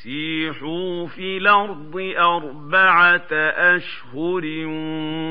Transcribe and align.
فسيحوا 0.00 1.06
في 1.06 1.36
الأرض 1.36 1.96
أربعة 2.18 3.32
أشهر 3.76 4.44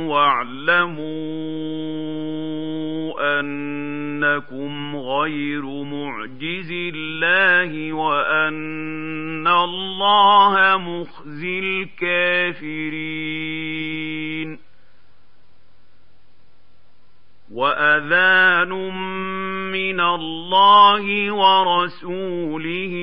واعلموا 0.06 1.00
أنكم 3.40 4.96
غير 4.96 5.66
معجز 5.84 6.72
الله 6.72 7.94
وأن 7.94 9.48
الله 9.48 10.78
مخزي 10.78 11.60
الكافرين 11.60 13.10
وأذان 17.52 18.70
من 19.72 20.00
الله 20.00 21.34
ورسوله 21.34 22.96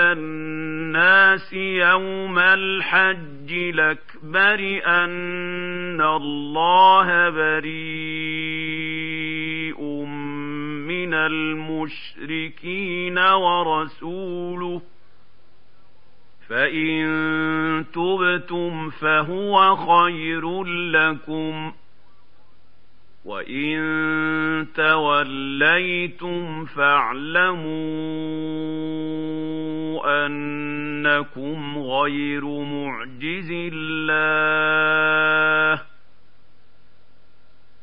إلى 0.00 0.12
الناس 0.12 1.52
يوم 1.52 2.38
الحج 2.38 3.52
الأكبر 3.52 4.80
أن 4.86 6.00
الله 6.00 7.30
بريء 7.30 7.70
من 10.88 11.14
المشركين 11.14 13.18
ورسوله. 13.18 14.82
فإن 16.48 17.84
تبتم 17.94 18.90
فهو 18.90 19.76
خير 19.76 20.64
لكم. 20.64 21.72
وإن 23.24 24.66
توليتم 24.74 26.64
فاعلموا 26.64 27.70
أنكم 30.26 31.78
غير 31.78 32.44
معجز 32.44 33.50
الله 33.72 34.62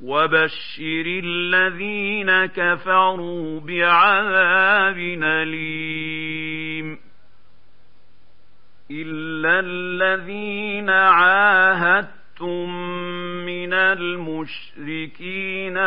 وبشر 0.04 1.06
الذين 1.24 2.46
كفروا 2.46 3.60
بعذاب 3.60 4.98
أليم 5.24 6.98
إلا 8.92 9.60
الذين 9.60 10.90
عاهدتم 10.90 12.18
من 13.48 13.74
المشركين 13.74 15.36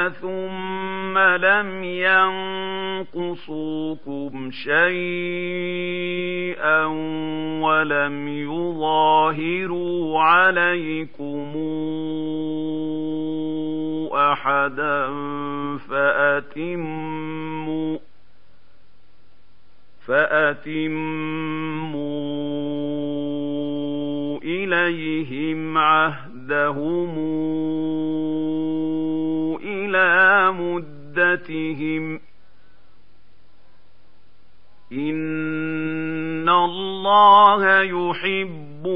ثم 0.08 1.18
لم 1.18 1.84
ينقصوكم 3.14 4.50
شيئا 4.50 4.84
ولم 7.60 8.28
يظاهروا 8.28 10.20
عليكم 10.20 11.52
أحدا 14.14 15.06
فأتموا 15.88 17.98
فأتموا 20.06 20.90
إليهم 24.42 25.78
عهدهم 26.52 27.18
إلى 29.62 30.52
مدتهم 30.52 32.20
إن 34.92 36.48
الله 36.48 37.82
يحب 37.82 38.86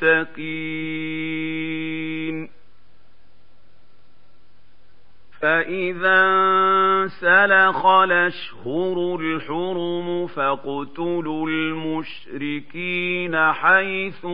المتقين 0.00 2.48
فإذا 5.40 6.28
سلخ 7.20 7.86
الأشهر 7.86 9.16
الحرم 9.20 10.26
فاقتلوا 10.26 11.48
المشركين 11.48 13.52
حيث 13.52 14.24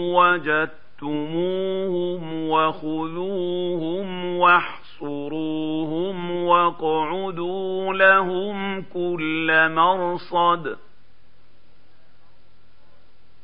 وجدتموهم 1.03 2.49
وخذوهم 2.49 4.37
واحصروهم 4.38 6.31
واقعدوا 6.31 7.94
لهم 7.94 8.82
كل 8.82 9.69
مرصد 9.71 10.77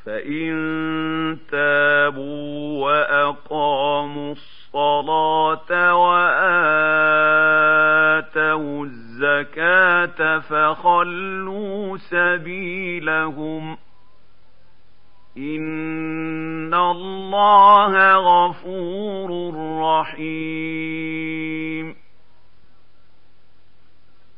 فإن 0.05 1.39
تابوا 1.51 2.85
وأقاموا 2.85 4.33
الصلاة 4.33 5.95
وآتوا 5.95 6.35
الزكاة 8.85 10.39
فخلوا 10.39 11.97
سبيلهم 11.97 13.77
إن 15.41 16.75
الله 16.75 18.15
غفور 18.15 19.55
رحيم 19.83 21.51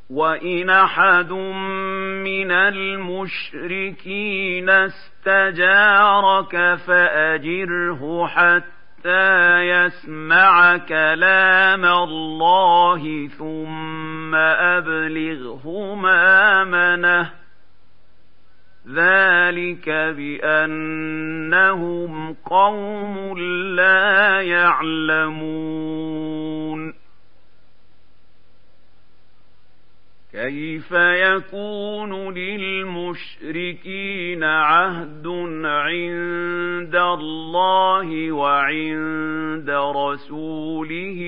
وإن 0.09 0.69
أحد 0.69 1.31
من 2.23 2.51
المشركين 2.51 3.89
استجارك 4.69 6.55
فأجره 6.87 8.27
حتى 8.27 9.59
يسمع 9.61 10.77
كلام 10.77 11.85
الله 11.85 13.27
ثم 13.27 14.35
أبلغه 14.35 15.95
مامنه 15.95 17.42
ذلك 18.87 19.89
بأنهم 20.17 21.53
قوم 22.33 23.37
لا 23.75 24.41
يعلمون 24.41 25.83
كيف 30.33 30.91
يكون 30.91 32.33
للمشركين 32.33 33.93
عهد 34.43 35.27
عند 35.65 36.95
الله 36.95 38.31
وعند 38.31 39.69
رسوله 39.69 41.19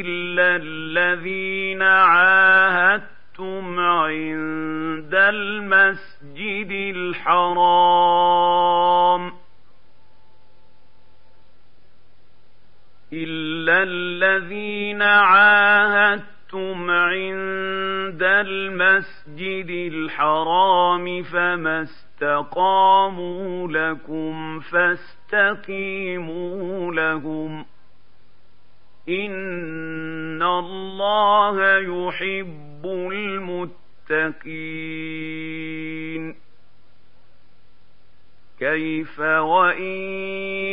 إلا 0.00 0.56
الذين 0.56 1.82
عاهدتم 3.36 3.80
عند 3.80 5.14
المسجد 5.14 6.70
الحرام 6.96 8.52
إلا 13.12 13.82
الذين 13.82 15.02
عاهدتم 15.02 16.90
عند 16.90 18.22
المسجد 18.22 19.92
الحرام 19.92 21.22
فما 21.22 21.82
استقاموا 21.82 23.68
لكم 23.68 24.60
فاستقيموا 25.32 26.14
لهم 26.94 27.66
إن 29.08 30.42
الله 30.42 31.78
يحب 31.78 32.86
المتقين 34.10 35.16
كيف 38.58 39.20
وإن 39.20 39.82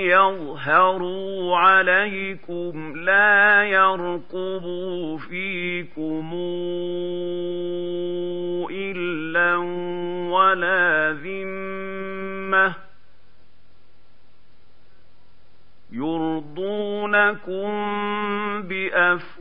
يظهروا 0.08 1.58
عليكم 1.58 2.94
لا 2.98 3.64
يرقبوا 3.64 5.18
فيكم 5.18 6.32
إلا 8.72 9.56
ولا 10.32 11.12
ذمة 11.24 12.83
يرضونكم 15.94 17.72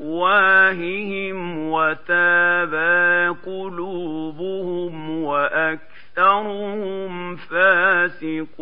بأفواههم 0.01 1.69
وتابى 1.71 3.39
قلوبهم 3.47 5.25
وأكثرهم 5.25 7.37
فاسقون. 7.37 8.53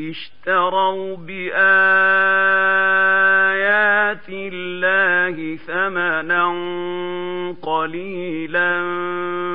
اشتروا 0.00 1.16
بآيات 1.16 1.52
الله 4.28 5.56
ثمنا 5.56 6.46
قليلا 7.62 8.82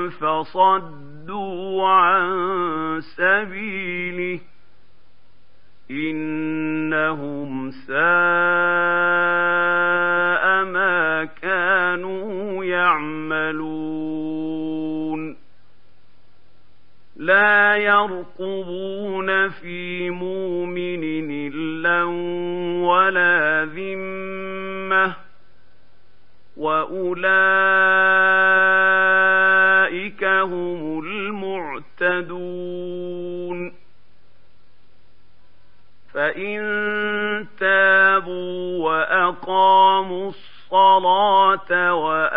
فصدوا 0.09 0.96
عن 1.85 3.01
سبيله 3.01 4.39
إنهم 5.91 7.71
ساء 7.71 7.97
ما 10.63 11.25
كانوا 11.41 12.65
يعملون. 12.65 14.27
لا 17.17 17.75
يرقبون 17.75 19.49
في 19.49 20.09
مؤمن 20.09 21.03
إلا 21.47 22.03
ولا 22.87 23.65
ذمة 23.65 25.15
وأولئك 26.57 27.17
هم 30.23 30.86
فإن 36.17 36.59
تابوا 37.59 38.83
وأقاموا 38.85 40.29
الصلاة 40.29 41.93
وآتوا 41.93 42.33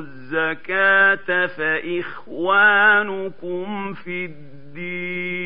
الزكاة 0.00 1.46
فإخوانكم 1.46 2.74
في 3.94 4.24
الدين 4.24 5.44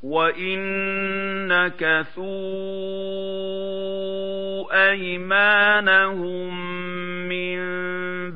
وإن 0.02 0.58
نكثوا 1.48 2.22
أيمانهم 4.90 6.72
من 7.28 7.58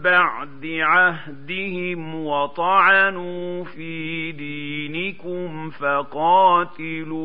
بعد 0.03 0.67
عهدهم 0.67 2.27
وطعنوا 2.27 3.65
في 3.65 4.33
دينكم 4.33 5.71
فقاتلوا 5.71 7.17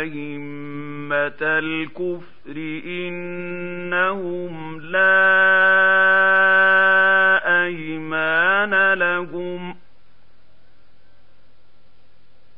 أئمة 0.00 1.38
الكفر 1.42 2.56
إنهم 2.86 4.80
لا 4.80 5.18
أيمان 7.64 8.92
لهم 8.94 9.72
ۖ 9.72 9.77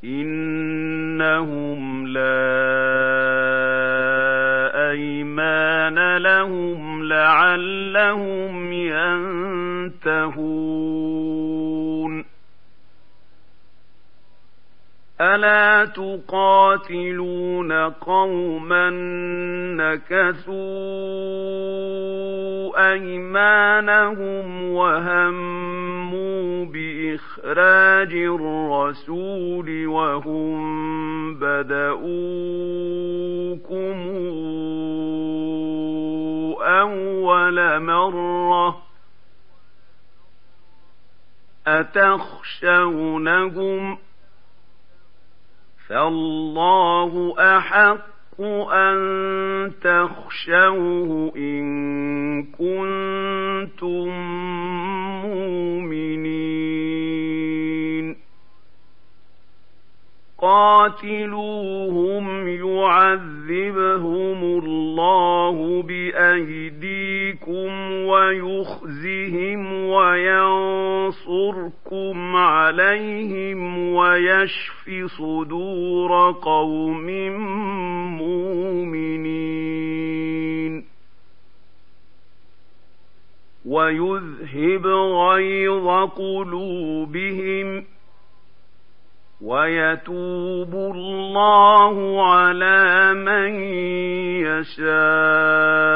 إنهم 0.04 1.80
لا 2.06 2.20
أيمان 4.90 6.16
لهم 6.16 7.04
لعلهم 7.04 8.72
ينتهون 8.72 10.69
ألا 15.20 15.84
تقاتلون 15.84 17.72
قوما 17.90 18.90
نكثوا 19.76 20.60
أيمانهم 22.92 24.70
وهموا 24.72 26.64
بإخراج 26.64 28.12
الرسول 28.14 29.86
وهم 29.86 30.60
بدؤوكم 31.34 32.00
أول 36.62 37.80
مرة 37.82 38.82
أتخشونهم 41.66 43.00
ۖ 43.96 43.98
فالله 45.90 47.34
أحق 47.38 48.40
أن 48.72 48.98
تخشوه 49.82 51.32
إن 51.36 52.42
كنتم 52.42 54.10
مؤمنين. 55.22 58.16
قاتلوهم 60.38 62.24
يعذبهم 62.48 64.42
الله 64.42 65.82
بأيديكم 65.82 67.92
ويخزهم 67.92 69.84
وينصركم 69.84 71.79
عليهم 72.36 73.78
ويشف 73.94 74.90
صدور 75.18 76.32
قوم 76.32 77.06
مؤمنين 78.18 79.70
ويذهب 83.66 84.86
غيظ 84.86 85.86
قلوبهم 86.16 87.84
ويتوب 89.40 90.74
الله 90.74 92.26
على 92.32 93.14
من 93.14 93.54
يشاء 94.46 95.90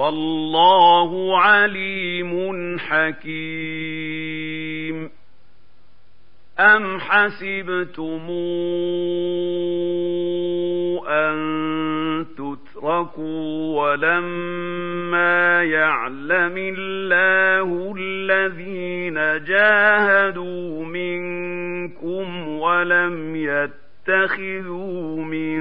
والله 0.00 1.38
عليم 1.38 2.78
حكيم. 2.78 4.30
أم 6.60 7.00
حسبتم 7.00 8.30
أن 11.08 11.36
تتركوا 12.36 13.82
ولما 13.82 15.62
يعلم 15.62 16.54
الله 16.56 17.94
الذين 17.98 19.44
جاهدوا 19.44 20.84
منكم 20.84 22.48
ولم 22.48 23.36
يتخذوا 24.08 25.24
من 25.24 25.60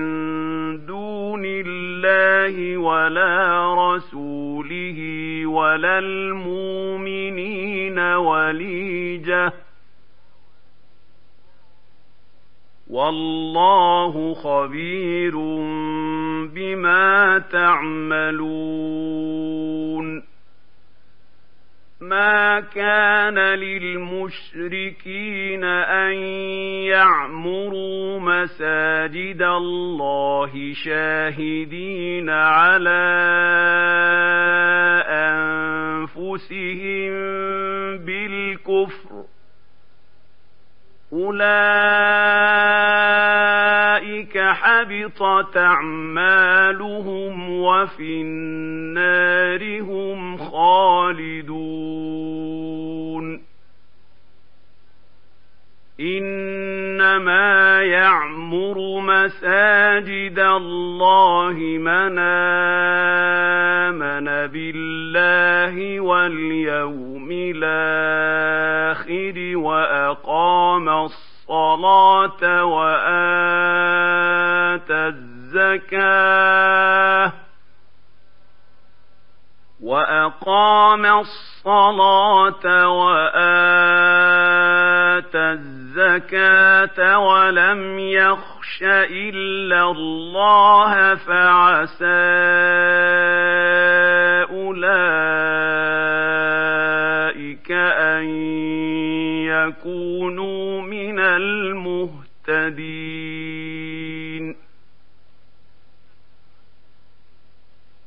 دون 0.85 1.41
الله 1.45 2.77
ولا 2.77 3.75
رسوله 3.75 4.99
ولا 5.45 5.99
المؤمنين 5.99 7.99
وليجة. 7.99 9.53
والله 12.89 14.33
خبير 14.33 15.35
بما 16.53 17.43
تعملون. 17.51 18.39
ما 22.01 22.59
كان 22.59 23.39
للمشركين 23.59 25.23
أن 25.63 26.13
يعمروا 26.87 28.19
مساجد 28.19 29.41
الله 29.41 30.73
شاهدين 30.73 32.29
على 32.29 33.09
أنفسهم 36.07 37.11
بالكفر. 37.97 39.25
أولئك 44.09 44.37
حبط 44.37 45.21
حبطت 45.21 45.57
أعمالهم 45.57 47.49
وفي 47.49 48.21
النار 48.21 49.81
هم 49.81 50.37
خالدون. 50.37 51.49
إنما 55.99 57.81
يعمر 57.83 58.99
مساجد 58.99 60.39
الله 60.39 61.53
من 61.59 62.19
آمن 63.89 64.25
بالله 64.47 65.99
واليوم 65.99 67.29
الآخر 67.31 67.97
وأقام 69.57 70.89
الصلاة 70.89 71.28
وآتى 72.63 73.47
الزكاة 75.49 77.33
وأقام 79.83 81.05
الصلاة 81.05 82.87
وآتى 82.87 83.39
الزكاة 85.51 87.19
ولم 87.19 87.99
يخش 87.99 88.83
إلا 88.83 89.91
الله 89.91 91.15
فعسى 91.15 92.29
أولئك 97.29 97.71
أن 97.71 98.25
يكونوا 99.45 100.68
المهتدين. 102.69 104.55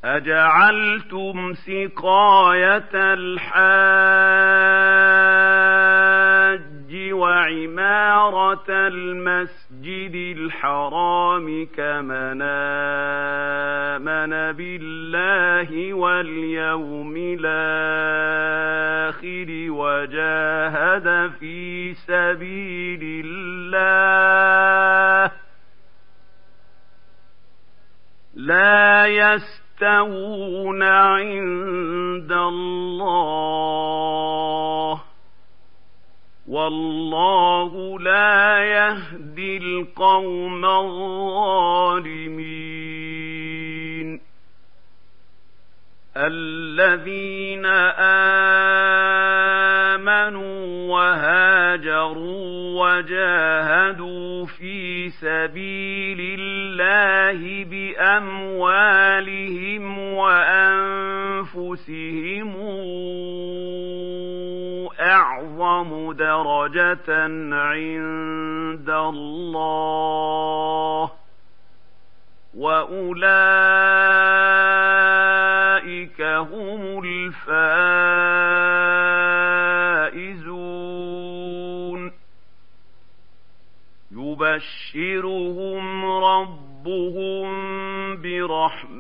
أجعلتم 0.05 1.53
سقاية 1.53 2.91
الحاج 2.95 4.33
وعمارة 7.13 8.65
المسجد 8.69 10.37
الحرام 10.37 11.67
كمن 11.77 12.43
آمن 13.93 14.33
بالله 14.57 15.95
واليوم 15.95 17.15
الآخر 17.17 18.63
وجاهد 20.23 21.31
في 21.41 21.95
سبيل 21.95 23.25
الله. 23.27 25.33
لا 28.35 29.07
يستوون 29.07 30.83
عند 30.83 32.33
الله. 32.33 33.43
والله 36.49 38.01
لا 38.01 38.65
يهدي 38.65 39.57
القوم 39.57 40.65
الظالمين. 40.65 42.72
الذين 46.17 47.67
آمنوا 49.97 50.93
وهاجروا 50.93 52.53
وجاهدوا 52.83 54.47
في 54.47 55.09
سبيل 55.09 56.39
الله 56.41 57.65
بأموالهم 57.65 58.99
وأنفسهم 59.99 61.53
أعظم 65.01 66.13
درجة 66.13 67.13
عند 67.53 68.91
الله 68.91 69.63
واولئك 72.55 73.13
هم 76.21 77.03
الفائزون 77.05 77.73
يبشرهم 84.13 86.05
ربهم 86.05 87.47
برحمه 88.23 88.92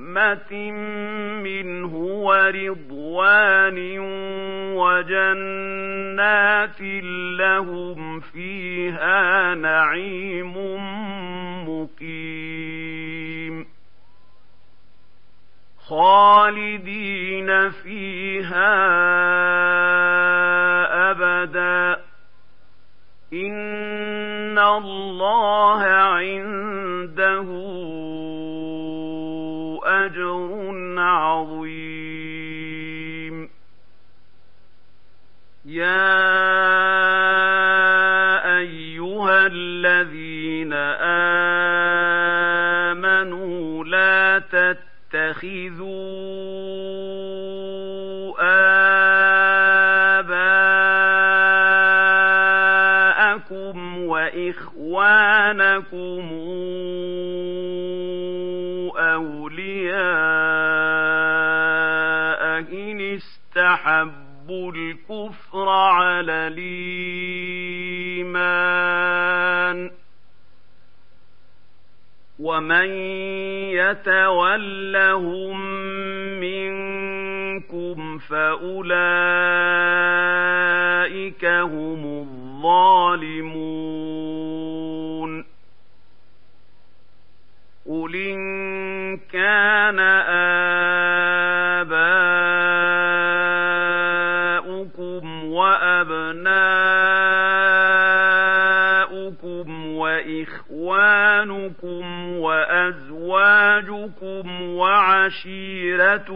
منه 1.42 1.94
ورضوان 1.96 3.78
وجنات 4.76 6.80
لهم 7.38 8.20
فيها 8.20 9.54
نعيم 9.54 10.56
مقيم 11.68 13.66
خالدين 15.88 17.70
فيها 17.70 18.72
ابدا 21.10 22.00
ان 23.32 24.58
الله 24.58 25.82
عنده 25.82 27.42
يا 35.72 36.12
ايها 38.58 39.46
الذين 39.46 40.72
امنوا 42.92 43.84
لا 43.84 44.38
تتخذوا 44.38 45.52
آباءكم 53.12 53.98
وإخوانكم 53.98 55.42
أولياء 58.96 60.02
إن 62.72 63.00
استحبوا 63.00 64.21
الكفر 64.52 65.68
على 65.68 66.32
الإيمان. 66.32 66.82
ومن 72.38 72.86
يتولهم 73.70 75.60
منكم 76.40 78.18
فأولئك 78.18 79.04
هم 81.44 82.04
الظالمون. 82.04 83.52
قل 87.86 88.16
إن 88.16 89.16
كان 89.16 89.98
اباؤكم 89.98 90.61
وازواجكم 103.72 104.62
وعشيرتكم 104.62 106.28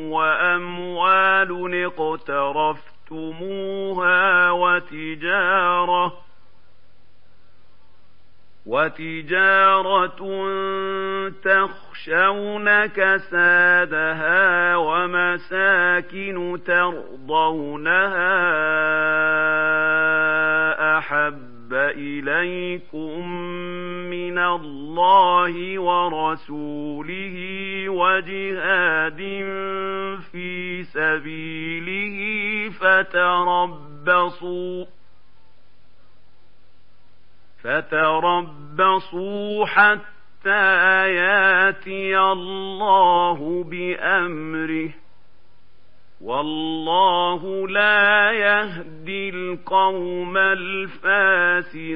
وأموال 0.00 1.84
اقترفتموها 1.84 2.90
وتجارة 4.50 6.12
وتجارة 8.66 10.20
تخشون 11.44 12.86
كسادها 12.86 14.76
ومساكن 14.76 16.60
ترضونها 16.66 18.18
أحب 20.98 21.43
إليكم 21.72 23.28
من 24.10 24.38
الله 24.38 25.78
ورسوله 25.78 27.36
وجهاد 27.88 29.18
في 30.32 30.82
سبيله 30.82 32.18
فتربصوا 32.80 34.84
فتربصوا 37.64 39.66
حتى 39.66 41.14
ياتي 41.14 42.18
الله 42.18 43.64
بأمره. 43.64 44.90
والله 46.24 47.68
لا 47.68 48.32
يهدي 48.32 49.28
القوم 49.28 50.36
الفاسقين. 50.36 51.94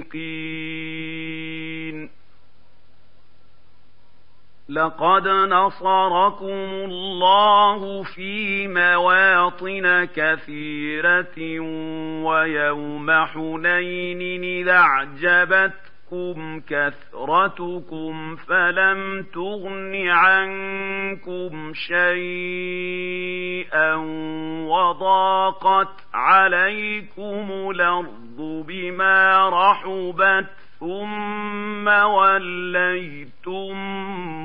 لقد 4.69 5.29
نصركم 5.29 6.71
الله 6.85 8.03
في 8.03 8.69
مواطن 8.69 10.09
كثيرة 10.17 11.61
ويوم 12.25 13.11
حنين 13.11 14.45
إذا 14.45 14.79
اعجبتكم 16.13 16.61
كثرتكم 16.69 18.37
فلم 18.37 19.23
تغن 19.35 20.09
عنكم 20.09 21.73
شيئا 21.75 23.15
وضاقت 24.69 26.07
عليكم 26.15 27.71
الأرض 27.71 28.65
بما 28.69 29.49
رحبت 29.49 30.47
ثم 30.81 31.89
وليتم 31.89 33.77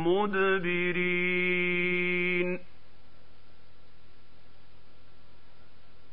مدبرين 0.08 1.54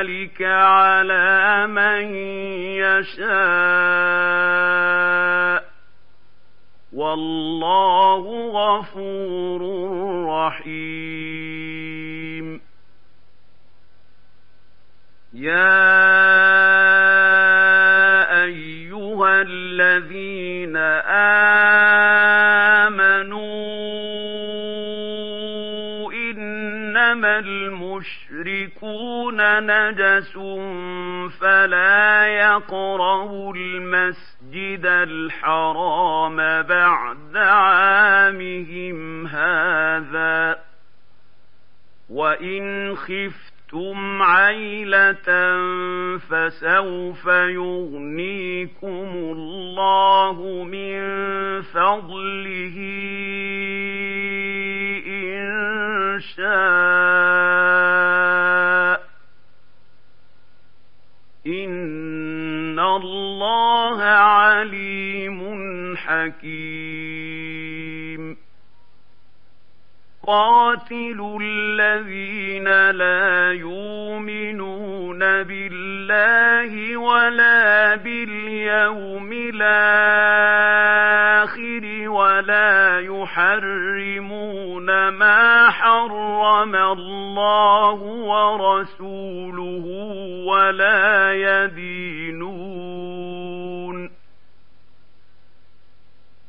ذلك 0.00 0.42
على 0.42 1.66
من 1.66 2.14
يشاء 2.80 3.20
والله 6.92 8.22
غفور 8.50 9.60
رحيم. 10.26 11.40
يا 15.34 16.29
نجس 29.60 30.32
فلا 31.40 32.26
يقربوا 32.26 33.54
المسجد 33.54 34.86
الحرام 34.86 36.36
بعد 36.62 37.36
عامهم 37.36 39.26
هذا. 39.26 40.58
خفت 42.96 43.60
خفتم 43.70 44.22
عيلة 44.22 45.30
فسوف 46.18 47.26
يغنيكم 47.26 49.08
الله 49.14 50.64
من 50.64 51.00
فضله 51.62 52.76
إن 55.06 56.20
شاء. 56.36 57.79
إن 61.64 62.78
الله 62.78 64.02
عليم 64.02 65.40
حكيم. 65.96 67.50
قاتلوا 70.26 71.38
الذين 71.42 72.90
لا 72.90 73.52
يؤمنون 73.52 75.18
بالله 75.18 76.96
ولا 76.96 77.96
باليوم 77.96 79.32
الآخر 79.32 79.80
ولا 82.08 83.00
يحرمون 83.00 84.79
ما 85.10 85.70
حرم 85.70 86.76
الله 86.76 87.94
ورسوله 88.32 89.86
ولا 90.46 91.32
يدينون 91.34 92.80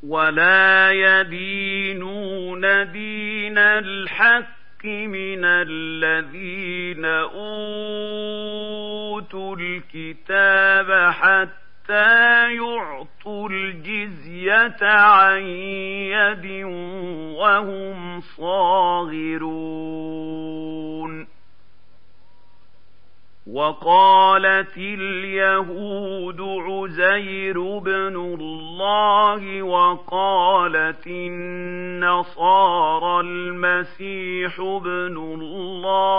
ولا 0.02 0.90
يدينون 0.90 2.60
دين 2.92 3.58
الحق 3.58 4.84
من 4.84 5.44
الذين 5.44 7.04
اوتوا 7.04 7.46
الكتاب 9.56 11.12
حتى 11.12 12.54
يعطوا 12.54 13.11
الجزيه 13.26 14.76
عن 14.82 15.42
يد 16.12 16.64
وهم 17.36 18.20
صاغرون 18.20 20.02
وقالت 23.46 24.76
اليهود 24.76 26.40
عزير 26.40 27.78
بن 27.78 28.16
الله 28.40 29.62
وقالت 29.62 31.06
النصارى 31.06 32.40
المسيح 33.20 34.60
بن 34.60 35.16
الله 35.16 36.12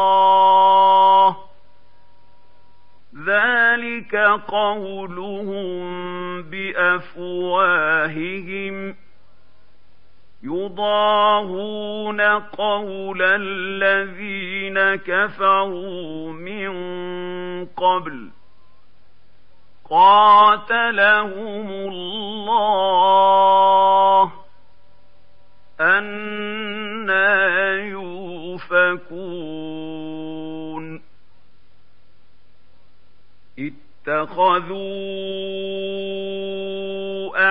ذلك 3.17 4.15
قولهم 4.47 5.83
بافواههم 6.41 7.95
يضاهون 10.43 12.21
قول 12.39 13.21
الذين 13.21 14.95
كفروا 14.95 16.31
من 16.33 16.73
قبل 17.65 18.29
قاتلهم 19.89 21.69
الله 21.69 22.33
أنا 25.81 27.73
يؤفكون 27.73 29.23
اتخذوا 34.07 34.83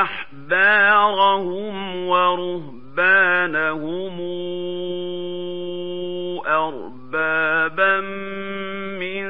أحبارهم 0.02 1.74
ورهبانهم 2.06 3.62
أربابا 6.46 8.00
من 9.00 9.24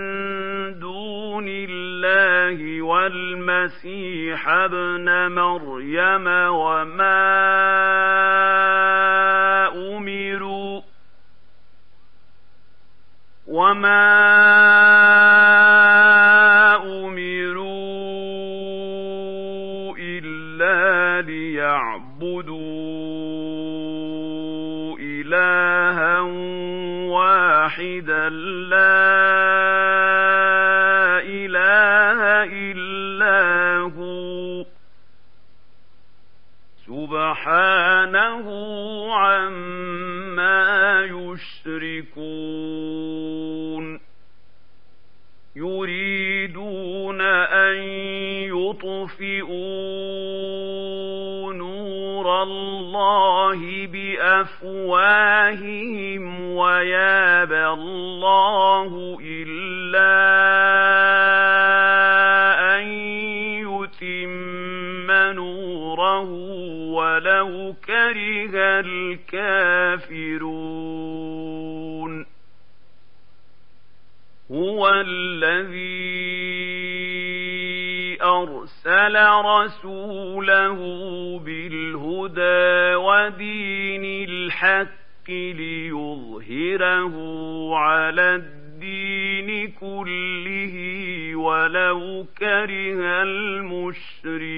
دون 0.78 1.44
الله 1.48 2.82
والمسيح 2.82 4.48
ابن 4.48 5.32
مريم 5.32 6.26
وما 6.26 7.22
أمروا 9.96 10.82
وما 13.46 15.21
أن 28.33 28.68
لا 28.68 29.12
إله 31.21 32.21
إلا 32.73 33.38
هو 33.92 34.64
سبحانه 36.87 38.47
عما 39.14 41.05
يشركون 41.73 42.53
يريدون 45.57 47.21
أن 47.21 47.77
يطفئوا 48.49 49.53
نور 51.53 52.42
الله 52.42 53.87
بأفواههم 53.87 55.33
ويابى 56.57 57.66
الله 58.24 59.18
إلا 59.22 60.12
أن 62.76 62.85
يتم 63.66 65.11
نوره 65.11 66.30
ولو 66.92 67.74
كره 67.87 68.54
الكافرون. 68.80 69.92
هو 74.52 74.90
الذي 74.90 76.32
أرسل 78.22 79.16
رسوله 79.44 80.78
بالهدى 81.38 82.94
ودين 82.94 84.04
الحق 84.28 85.01
ليظهره 85.53 87.14
على 87.77 88.35
الدين 88.35 89.73
كله 89.81 90.75
ولو 91.37 92.27
كره 92.38 93.23
المشركون. 93.23 94.53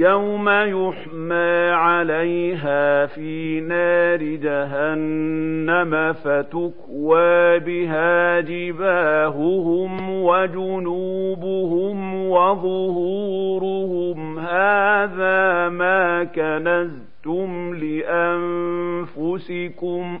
يوم 0.00 0.48
يحمى 0.48 1.70
عليها 1.70 3.06
في 3.06 3.60
نار 3.60 4.22
جهنم 4.22 6.12
فتكوى 6.12 7.58
بها 7.58 8.40
جباههم 8.40 10.10
وجنوبهم 10.24 12.14
وظهورهم 12.30 13.78
هذا 14.38 15.68
ما 15.68 16.24
كنزتم 16.24 17.74
لأنفسكم 19.14 20.18
ۖ 20.18 20.20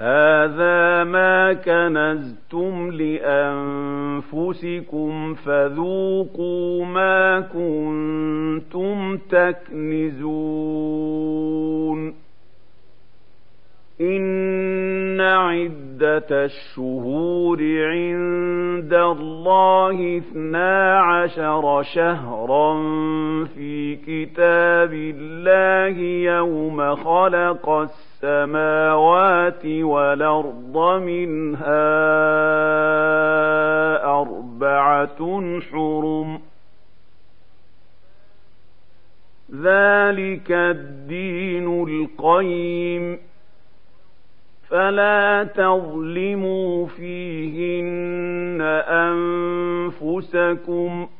هذا 0.00 1.04
ما 1.04 1.52
كنزتم 1.52 2.90
لانفسكم 4.20 5.34
فذوقوا 5.34 6.84
ما 6.84 7.40
كنتم 7.40 9.16
تكنزون 9.30 10.60
ان 14.00 15.20
عده 15.20 16.26
الشهور 16.44 17.58
عند 17.60 18.94
الله 18.94 20.18
اثنا 20.18 21.00
عشر 21.00 21.82
شهرا 21.82 22.74
في 23.44 23.96
كتاب 23.96 24.92
الله 24.92 25.98
يوم 26.32 26.94
خلق 26.94 27.68
السماء 27.68 28.09
السماوات 28.22 29.66
والأرض 29.66 31.02
منها 31.02 31.90
أربعة 34.20 35.50
حرم. 35.60 36.40
ذلك 39.54 40.52
الدين 40.52 41.82
القيم. 41.82 43.18
فلا 44.68 45.44
تظلموا 45.54 46.86
فيهن 46.86 48.60
أنفسكم 50.00 51.06
ۖ. 51.06 51.19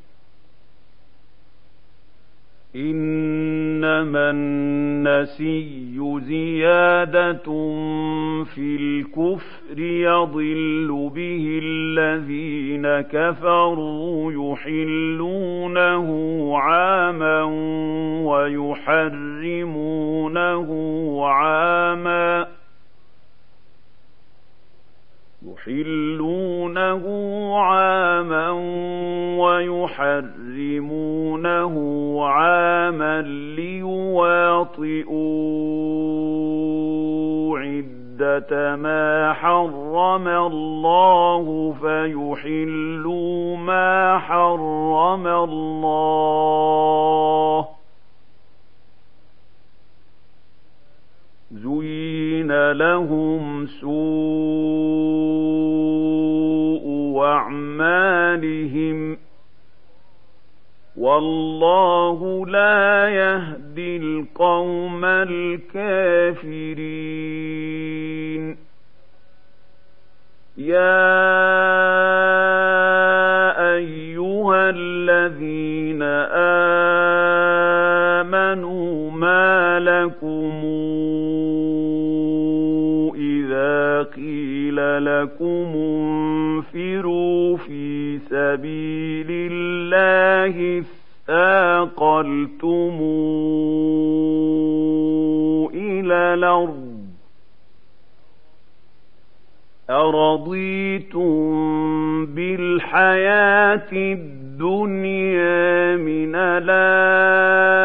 إنما 2.75 4.29
النسي 4.29 6.19
زيادة 6.19 7.43
في 8.43 8.75
الكفر 8.79 9.79
يضل 9.79 11.11
به 11.15 11.59
الذين 11.63 13.01
كفروا 13.01 14.31
يحلونه 14.31 16.07
عاما 16.57 17.43
ويحرمونه 19.41 20.69
عاما 21.27 22.60
يحلونه 25.47 27.03
عاما 27.57 28.49
ويحرمونه 29.39 30.45
عاما 32.25 33.21
ليواطئوا 33.55 34.01
عدة 37.59 38.75
ما 38.75 39.33
حرم 39.33 40.27
الله 40.27 41.75
فيحلوا 41.81 43.57
ما 43.57 44.17
حرم 44.17 45.27
الله 45.27 46.51
لهم 52.51 53.67
سوء 53.67 54.01
أعمالهم 57.23 59.17
والله 60.97 62.45
لا 62.47 63.09
يهدي 63.09 63.97
القوم 63.97 65.05
الكافرين. 65.05 66.21
يا 70.57 71.21
أيها 73.75 74.69
الذين 74.69 76.01
آمنوا 78.21 79.11
ما 79.11 79.79
لكم 79.79 80.61
قيل 84.71 85.05
لكم 85.05 85.71
انفروا 85.75 87.57
في 87.57 88.19
سبيل 88.19 89.27
الله 89.51 90.83
اثاقلتم 91.29 92.97
إلى 95.73 96.33
الأرض 96.33 97.01
أرضيتم 99.89 101.41
بالحياة 102.25 103.91
الدنيا 103.91 104.35
من 105.95 106.35
الآخرة 106.35 107.81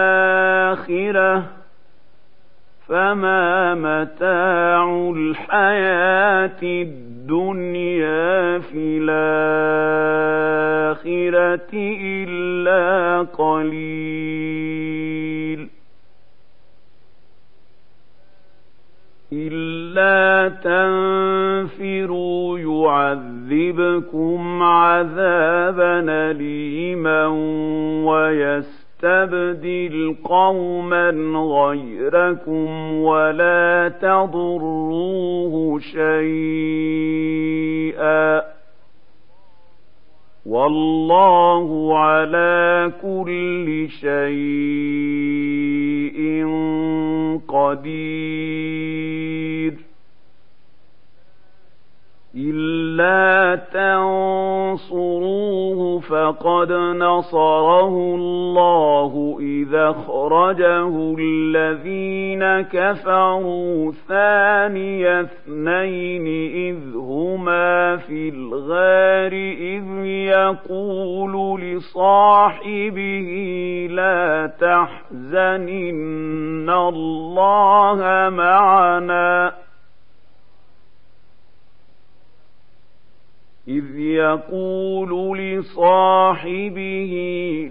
فما 2.88 3.74
متاع 3.74 5.10
الحياة 5.16 6.62
الدنيا 6.62 8.58
في 8.58 8.98
الآخرة 9.02 9.06
إلا 12.02 13.22
قليل 13.22 14.66
إلا 19.32 20.48
تنفروا 21.68 22.58
يعذبكم 22.58 24.62
عذابا 24.62 26.04
أليما 26.30 27.26
ويستبدل 29.02 30.16
قوما 30.24 31.10
غيركم 31.36 32.92
ولا 32.92 33.92
تضروه 34.00 35.78
شيئا. 35.78 36.16
والله 40.46 41.98
على 41.98 42.92
كل 43.02 43.88
شيء 43.88 44.26
قدير. 47.48 47.86
إلا 52.38 53.56
تنصروه 54.76 56.00
فقد 56.00 56.72
نصره 56.72 58.14
الله 58.14 59.38
إذا 59.40 59.90
أخرجه 59.90 61.16
الذين 61.18 62.60
كفروا 62.60 63.92
ثاني 64.08 65.20
اثنين 65.20 66.26
إذ 66.54 66.96
هما 66.96 67.96
في 67.96 68.28
الغار 68.28 69.32
إذ 69.32 70.06
يقول 70.06 71.60
لصاحبه 71.60 73.28
لا 73.90 74.52
تحزن 74.60 75.68
إن 75.68 76.70
الله 76.70 78.30
معنا 78.30 79.65
إذ 83.68 83.98
يقول 83.98 85.38
لصاحبه 85.38 87.12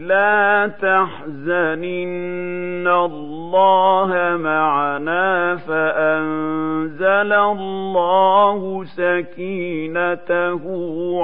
لا 0.02 0.68
تحزن 0.68 1.84
إن 1.84 2.88
الله 2.88 4.38
معنا 4.40 5.56
فأنزل 5.56 7.34
الله 7.34 8.84
سكينته 8.84 10.64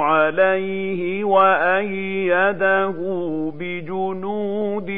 عليه 0.00 1.24
وأيده 1.24 2.94
بجنود 3.58 4.90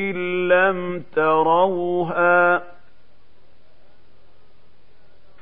لم 0.52 1.02
تروها 1.16 2.73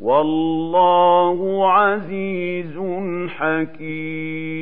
والله 0.00 1.72
عزيز 1.72 2.78
حكيم. 3.28 4.58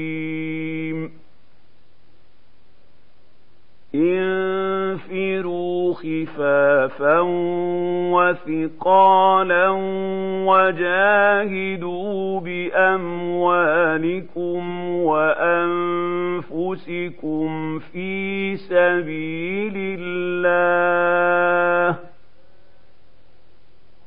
انفروا 3.95 5.95
خفافا 5.95 7.21
وثقالا 8.13 9.69
وجاهدوا 10.47 12.41
بأموالكم 12.41 13.31
وأنفسكم 14.91 15.69
في 17.79 18.57
سبيل 18.57 19.99
الله. 20.01 22.16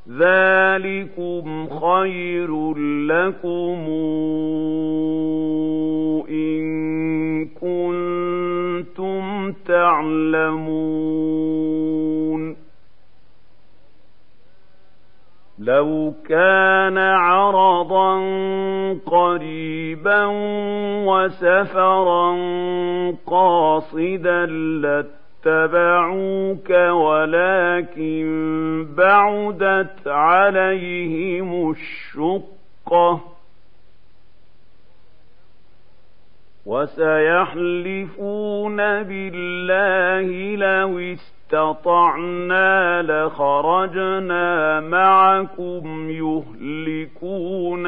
ذلكم 0.09 1.69
خير 1.69 2.73
لكم 3.07 3.77
إن 6.29 7.45
كنتم 7.45 9.51
تعلمون 9.51 10.99
لو 15.59 16.13
كان 16.29 16.97
عرضا 16.97 18.13
قريبا 19.05 20.25
وسفرا 21.05 22.35
قاصدا 23.27 24.45
لت 24.45 25.09
اتبعوك 25.45 26.69
ولكن 26.91 28.27
بعدت 28.97 30.07
عليهم 30.07 31.71
الشقة. 31.71 33.21
وسيحلفون 36.65 38.77
بالله 38.77 40.55
لو 40.55 40.99
استطعنا 41.49 43.01
لخرجنا 43.01 44.79
معكم 44.79 46.09
يهلكون 46.09 47.87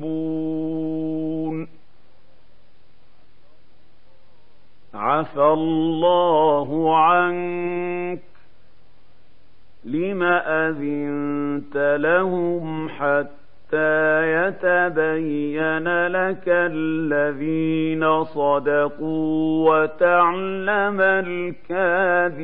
عفى 4.94 5.44
الله 5.44 6.98
عنك. 6.98 8.20
لم 9.86 10.24
أذنت 10.24 11.98
لهم 12.02 12.90
حتى 12.90 13.41
حتى 13.72 14.48
يتبين 14.48 16.08
لك 16.08 16.44
الذين 16.48 18.24
صدقوا 18.24 19.70
وتعلم 19.70 21.02
الكاذبين 21.02 22.42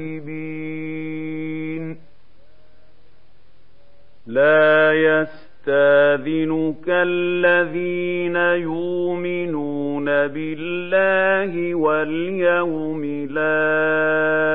لا 4.27 4.93
يستاذنك 4.93 6.87
الذين 6.87 8.35
يؤمنون 8.35 10.05
بالله 10.05 11.75
واليوم 11.75 13.01
الآخر 13.29 14.47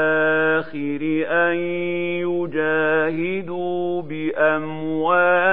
أن 1.28 1.56
يجاهدوا 2.52 4.02
بأموالهم 4.02 5.52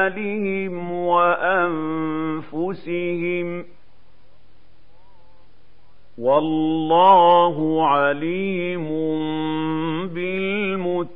وأنفسهم 2.49 3.65
والله 6.17 7.87
عليم 7.87 8.87
بالمتقين. 10.13 11.09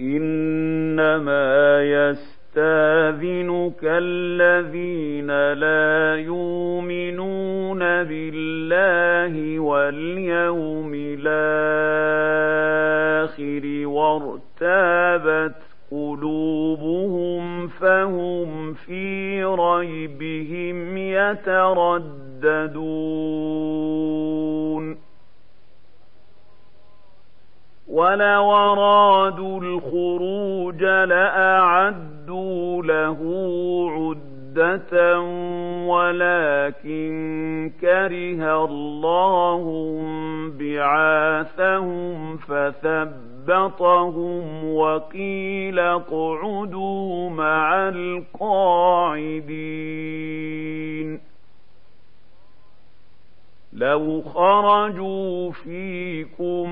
إنما 0.00 1.82
يستاذنك 1.82 3.80
الذين 3.84 5.52
لا 5.52 6.16
يؤمنون 6.16 7.78
بالله 7.78 9.58
واليوم 9.58 10.92
الآخر 10.94 11.62
وارتابت 14.62 15.54
قلوبهم 15.90 17.68
فهم 17.68 18.74
في 18.74 19.44
ريبهم 19.44 20.96
يترددون. 20.96 21.92
ولو 27.88 28.52
أرادوا 28.52 29.60
الخروج 29.60 30.84
لأعدوا 30.84 32.82
له 32.82 33.18
عدة 33.90 35.20
ولكن 35.86 37.72
كره 37.80 38.64
الله 38.64 39.64
بعاثهم 40.58 42.36
فثبطهم 43.42 44.74
وقيل 44.74 45.78
اقعدوا 45.78 47.30
مع 47.30 47.88
القاعدين. 47.88 49.32
لو 53.72 54.22
خرجوا 54.22 55.50
فيكم 55.50 56.70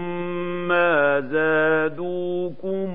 ما 0.69 1.21
زادوكم 1.21 2.89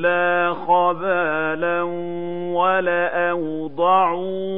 إلا 0.00 0.54
خبالا 0.54 1.82
ولأوضعوا 2.56 4.16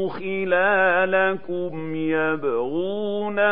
خلالكم 0.09 1.95
يبغونكم 1.97 3.47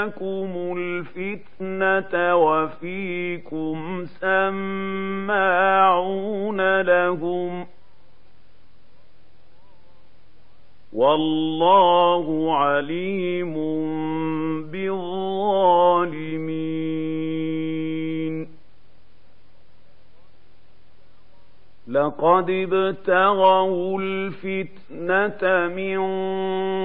الفتنة 0.78 2.36
وفيكم 2.36 4.06
سماعون 4.20 5.40
لهم 6.80 7.64
ۖ 7.64 7.66
والله 10.92 12.56
عليم 12.56 13.54
بالظالمين 14.70 16.10
لقد 21.90 22.50
ابتغوا 22.50 24.00
الفتنة 24.00 25.68
من 25.74 26.00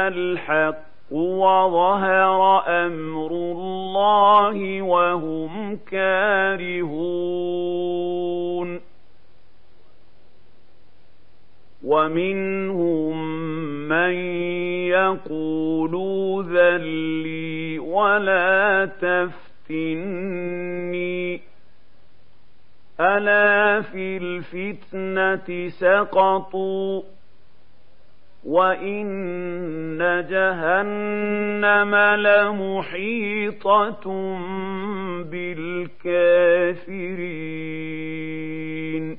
الحق 0.08 0.90
وظهر 1.12 2.64
أمر 2.68 3.32
الله 3.32 4.82
وهم 4.82 5.80
كارهون. 5.92 7.30
ومنهم 11.84 13.59
من 13.90 14.14
يقول 14.94 15.94
ذلي 16.46 17.80
ولا 17.80 18.86
تفتني 19.66 20.30
ألا 23.00 23.82
في 23.82 24.18
الفتنة 24.18 25.70
سقطوا 25.70 27.02
وإن 28.46 29.98
جهنم 30.30 31.96
لمحيطة 32.16 34.04
بالكافرين 38.30 39.19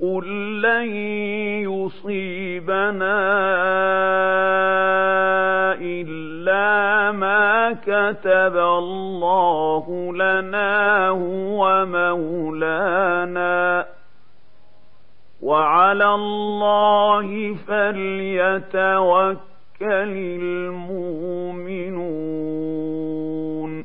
قل 0.00 0.26
لن 0.62 0.96
يصيبنا 1.68 3.20
إلا 5.80 7.12
ما 7.12 7.72
كتب 7.72 8.56
الله 8.56 10.12
لنا 10.14 11.08
هو 11.08 11.86
مولانا 11.86 13.86
وعلى 15.42 16.14
الله 16.14 17.54
فليتوكل 17.68 19.40
المؤمنون 21.80 23.84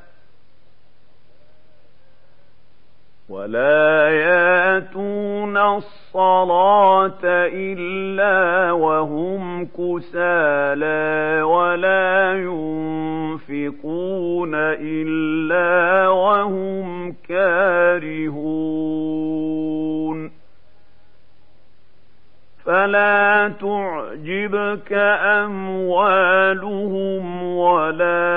ولا 3.30 4.08
ياتون 4.10 5.56
الصلاة 5.56 7.24
إلا 7.54 8.72
وهم 8.72 9.66
كسالى 9.66 11.42
ولا 11.42 12.34
ينفقون 13.46 14.54
إلا 14.54 16.08
وهم 16.08 17.12
كارهون 17.28 18.30
فلا 22.64 23.52
تعجبك 23.60 24.92
أموالهم 25.42 27.42
ولا 27.42 28.30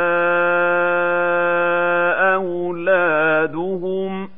أولادهم 2.36 4.33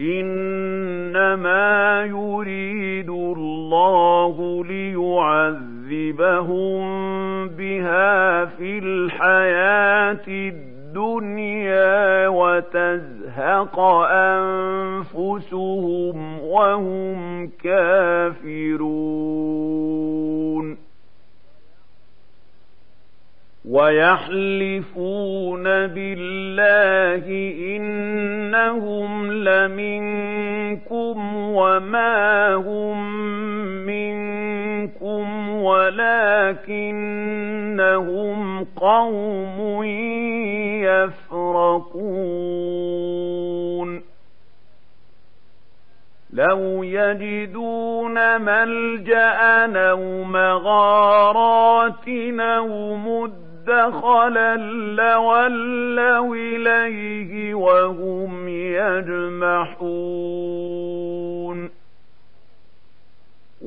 إنما 0.00 2.04
يريد 2.04 3.10
الله 3.10 4.64
ليعذبهم 4.64 6.78
بها 7.48 8.44
في 8.44 8.78
الحياة 8.78 10.24
الدنيا 10.28 12.28
وتزهق 12.28 13.80
أنفسهم 15.10 16.40
وهم 16.40 17.50
كافرون. 17.64 18.78
ويحلفون 23.68 25.64
بالله 25.64 27.24
إنهم 27.76 29.32
لمنكم 29.32 31.16
وما 31.36 32.54
هم 32.54 32.98
منكم 33.86 35.50
ولكنهم 35.50 36.24
قوم 38.64 39.84
يفرقون. 40.84 42.08
لو 46.32 46.82
يجدون 46.82 48.40
ملجأ 48.40 49.66
أو 49.90 50.22
مغارات 50.24 52.08
أو 52.40 52.96
مد 52.96 53.47
دخلا 53.68 54.56
لولوا 54.96 56.36
إليه 56.36 57.54
وهم 57.54 58.48
يجمحون 58.48 60.08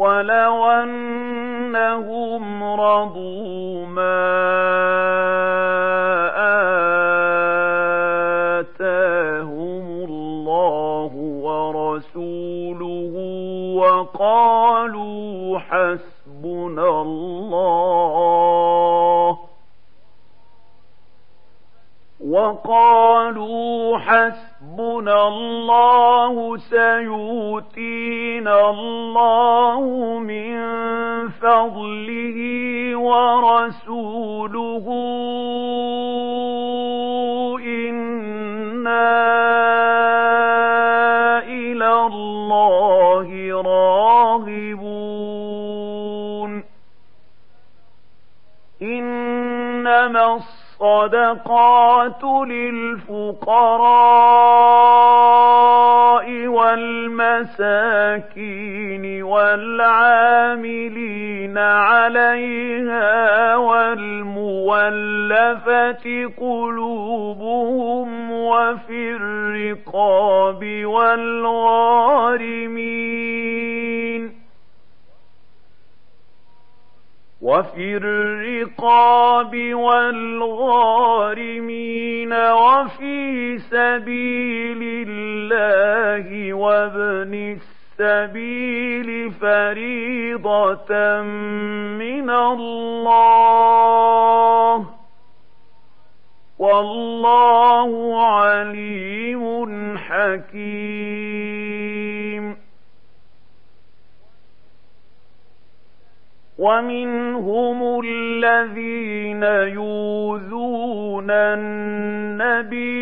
ولو 0.00 0.70
أنهم 0.70 2.44
رضوا 2.64 3.86
ما 3.86 4.30
آتاهم 8.60 10.04
الله 10.08 11.12
ورسوله 11.44 13.12
وقالوا 13.76 15.58
حسبنا 15.58 17.02
الله 17.02 18.18
وقالوا 22.30 23.98
حسبنا 23.98 24.49
الله 25.08 26.56
سيؤتينا 26.56 28.70
الله 28.70 30.18
من 30.18 30.58
فضله 31.28 32.38
ورسوله. 32.96 34.86
إنا 37.64 39.20
إلى 41.48 42.06
الله 42.06 43.62
راغبون 43.62 44.09
الصدقات 50.80 52.24
للفقراء 52.48 53.10
والمساكين 56.46 58.02
والعاملين 59.22 60.78
عليها 61.58 63.56
والمولفة 63.56 64.70
قلوبهم 66.40 68.30
وفي 68.32 69.16
الرقاب 69.16 70.84
والغارمين 70.84 72.00
وفي 77.42 77.96
الرقاب 77.96 79.74
والغارمين 79.74 80.72
وفي 82.32 83.58
سبيل 83.58 85.08
الله 85.08 86.54
وابن 86.54 87.58
السبيل 88.00 89.30
فريضة 89.30 91.22
من 91.96 92.30
الله. 92.30 93.00
والله 96.58 98.22
عليم 98.26 99.98
حكيم. 99.98 101.40
ومنهم 106.60 108.00
الذين 108.04 109.42
يوذون 109.74 111.30
النبي 111.30 113.00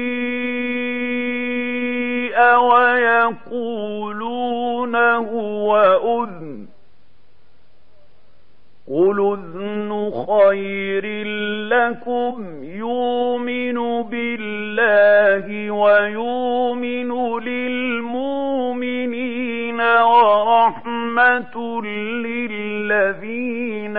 ويقولون 3.49 4.97
هو 4.97 5.77
أذن 6.05 6.67
قل 8.89 9.21
أذن 9.21 10.11
خير 10.27 11.05
لكم 11.69 12.65
يؤمن 12.65 14.03
بالله 14.03 15.71
ويؤمن 15.71 17.41
للمؤمنين 17.41 18.29
ورحمة 19.81 21.83
للذين 22.27 23.97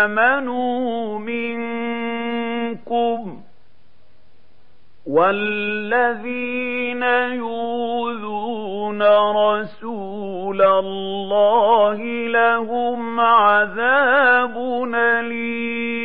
آمنوا 0.00 1.18
منكم 1.18 3.40
والذين 5.06 7.02
يؤذون 7.32 9.02
رسول 9.36 10.62
الله 10.62 11.98
لهم 12.28 13.20
عذاب 13.20 14.56
أليم 14.94 16.01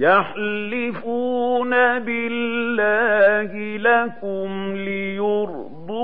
يحلفون 0.00 1.70
بالله 1.98 3.50
لكم 3.76 4.76
ليرضوكم 4.76 5.96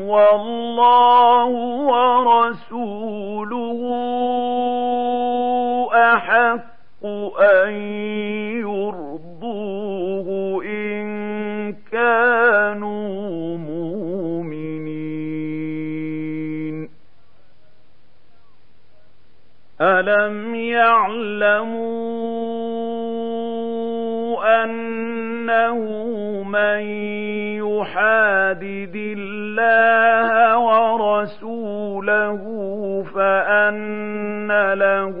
والله 0.00 1.46
ورسوله 1.92 3.00
أحق 5.94 7.06
أن 7.40 7.72
يرضوه 8.64 10.28
إن 10.64 11.02
كانوا 11.92 13.58
مؤمنين. 13.58 14.02
ألم 19.80 20.54
يعلموا 20.54 21.91
يحادد 28.52 28.96
الله 28.96 30.58
ورسوله 30.58 32.42
فأن 33.14 34.72
له 34.72 35.16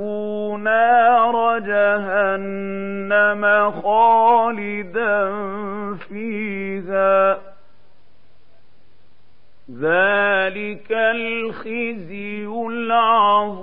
نار 0.56 1.58
جهنم 1.58 3.42
خالدا 3.70 5.30
فيها. 5.96 7.38
ذلك 9.80 10.92
الخزي 10.92 12.46
العظيم. 12.68 13.62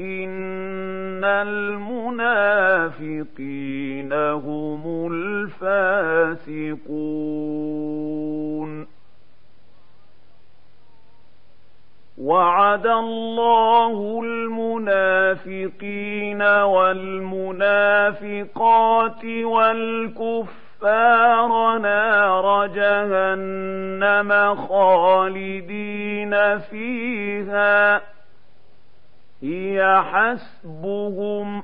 إن 0.00 1.24
المنافقين 1.24 4.12
هم 4.12 5.12
الفاسقون. 5.12 6.52
وعد 12.18 12.86
الله 12.86 14.20
المنافقين 14.24 16.42
والمنافقات 16.42 19.24
والكفار 20.82 21.78
نار 21.78 22.66
جهنم 22.66 24.54
خالدين 24.54 26.58
فيها. 26.58 28.00
هي 29.42 30.02
حسبهم 30.12 31.62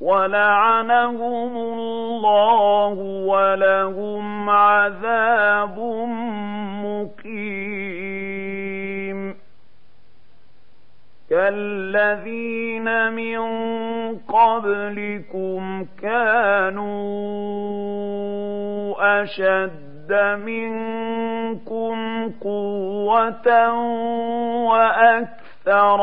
ولعنهم 0.00 1.56
الله 1.56 2.94
ولهم 3.26 4.50
عذاب 4.50 5.78
مقيم. 6.84 8.63
كالذين 11.34 13.12
من 13.12 13.38
قبلكم 14.18 15.86
كانوا 16.02 16.94
أشد 19.22 20.12
منكم 20.44 21.96
قوة 22.40 23.72
وأكثر 24.68 25.44
أكثر 25.66 26.00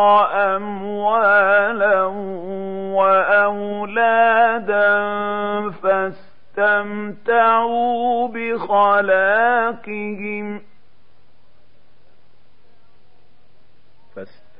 أموالا 0.55 2.03
وأولادا 2.97 4.89
فاستمتعوا 6.57 8.27
بخلاقهم 8.27 9.81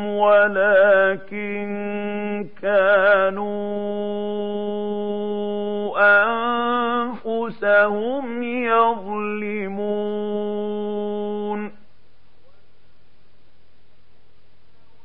ولكن 0.06 1.66
كانوا 2.62 3.52
أنفسهم 7.24 8.42
يظلمون. 8.42 9.72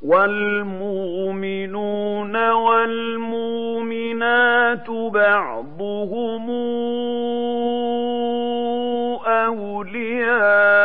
والمؤمنون 0.08 1.96
والمؤمنات 2.50 3.78
بعضهم 4.90 6.50
أولياء 9.28 10.78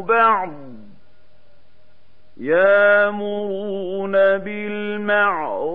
بعض 0.00 0.52
يامرون 2.40 4.12
بالمعروف 4.38 5.70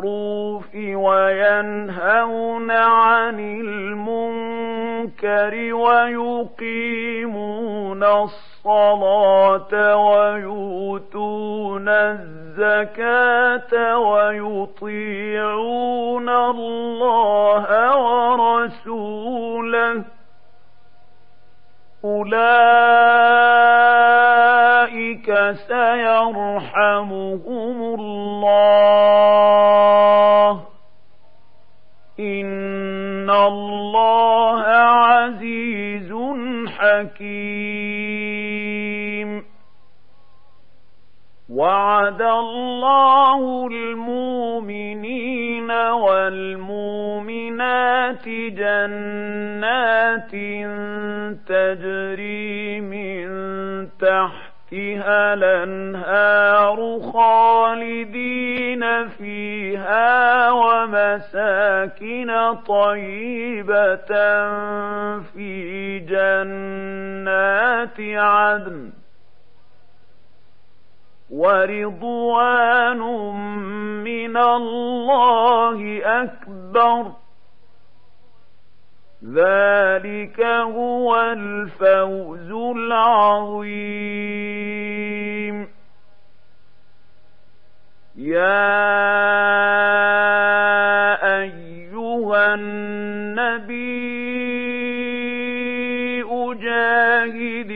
وينهون 0.76 2.72
عن 2.72 3.40
المنكر 3.40 4.41
ويقيمون 5.74 8.04
الصلاة 8.04 8.52
الصلاة 8.66 9.98
ويؤتون 9.98 11.90
الزكاة 11.90 13.98
ويطيعون 13.98 16.30
الله 16.30 17.98
ورسوله. 17.98 20.04
أولئك 22.06 22.32
سيرحمهم 25.68 27.78
الله. 28.00 29.02
إن 32.20 32.71
الله 33.48 34.64
عزيز 34.68 36.14
حكيم. 36.68 37.32
وعد 41.50 42.22
الله 42.22 43.68
المؤمنين 43.68 45.72
والمؤمنات 45.72 48.30
جنات 48.30 50.32
تجري 51.48 52.82
من 52.82 53.28
تحت 54.00 54.41
تحتها 54.72 55.34
الأنهار 55.34 57.00
خالدين 57.14 59.08
فيها 59.10 60.52
ومساكن 60.52 62.32
طيبة 62.68 64.12
في 65.34 66.00
جنات 66.00 68.00
عدن 68.00 68.92
ورضوان 71.32 73.00
من 74.04 74.38
الله 74.38 76.02
أكبر 76.06 77.12
ذلك 79.24 80.42
هو 80.42 81.22
الفوز 81.22 82.52
العظيم 82.78 84.02
يا 88.16 88.62
ايها 91.42 92.54
النبي 92.54 93.92
اجاهد 96.24 97.72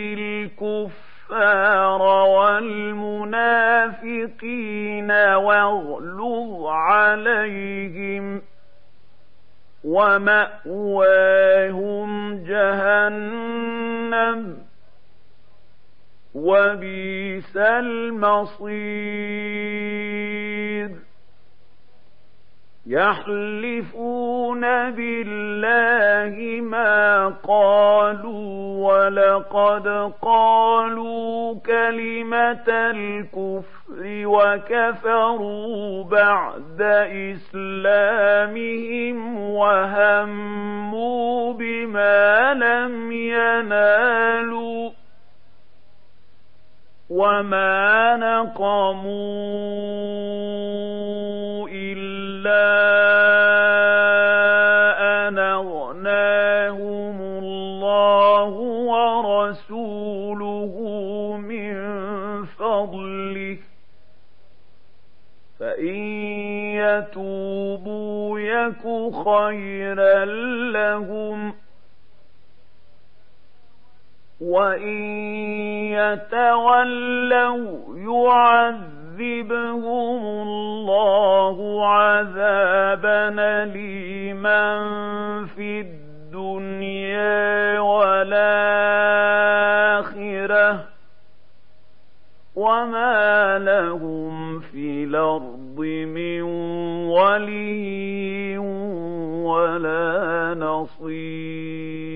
الكفار 0.55 2.01
والمنافقين 2.27 3.51
واغلظ 5.11 6.65
عليهم 6.65 8.41
ومأواهم 10.75 12.09
جهنم 12.43 14.39
وبئس 16.35 17.57
المصير. 18.05 19.05
يحلفون 22.87 24.61
بالله 24.91 26.61
ما 26.61 27.27
قالوا 27.27 28.87
ولقد 28.87 29.87
قالوا 30.21 31.59
كلمة 31.59 32.67
الكفر 32.67 33.65
وكفروا 34.25 36.03
بعد 36.03 36.81
إسلامهم 37.91 39.39
وهموا 39.49 41.53
بما 41.53 42.53
لم 42.53 43.11
ينالوا. 43.11 44.94
وما 47.09 48.15
نقموا 48.15 49.15
إلا 51.71 52.65
أن 55.27 55.37
أغناهم 55.37 57.21
الله 57.21 58.49
ورسوله 58.89 60.73
من 61.37 61.75
فضله 62.45 63.57
فإن 65.59 65.95
يتوبوا 66.75 68.39
يك 68.39 68.83
خيرا 69.25 70.25
لهم 70.71 71.51
ۖ 71.51 71.55
وإن 74.41 75.01
يتولوا 75.95 77.75
يعذبهم 77.95 79.85
الله 80.25 81.87
عذابا 81.87 83.29
أليما 83.63 84.65
في 85.55 85.81
الدنيا 85.81 87.79
والآخرة 87.79 88.55
وما 92.55 93.59
لهم 93.59 94.59
في 94.59 95.03
الأرض 95.03 95.79
من 95.79 96.41
ولي 97.11 98.57
ولا 99.47 100.55
نصير 100.59 102.15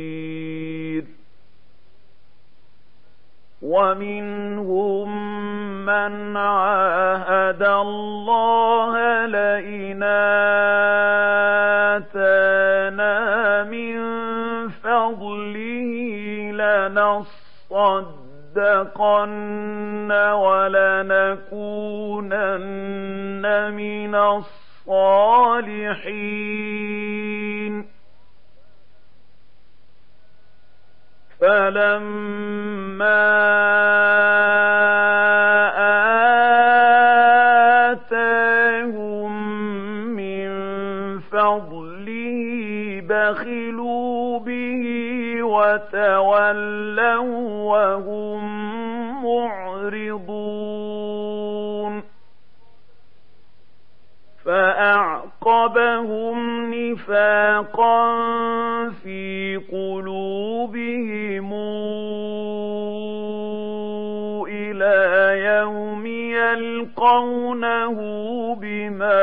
ومنهم 3.61 5.09
من 5.85 6.37
عاهد 6.37 7.63
الله 7.63 9.25
لئن 9.25 10.03
آتانا 11.99 13.63
من 13.63 13.99
فضله 14.69 15.91
لنصدقن 17.71 18.11
ولنكونن 20.31 21.79
من 23.73 24.15
الصالحين. 24.15 25.49
فلما 31.39 33.29
آتاهم 37.91 39.31
من 40.15 40.49
فضله 41.19 43.01
بخلوا 43.09 44.39
به 44.39 44.83
وتولوا 45.43 47.29
وهم 47.71 48.43
معرضون 49.23 50.49
فأعقبهم 54.45 56.37
نفاقا 56.73 58.09
في 58.89 59.57
قلوبهم 59.71 61.18
يلقونه 67.19 67.99
بما 68.55 69.19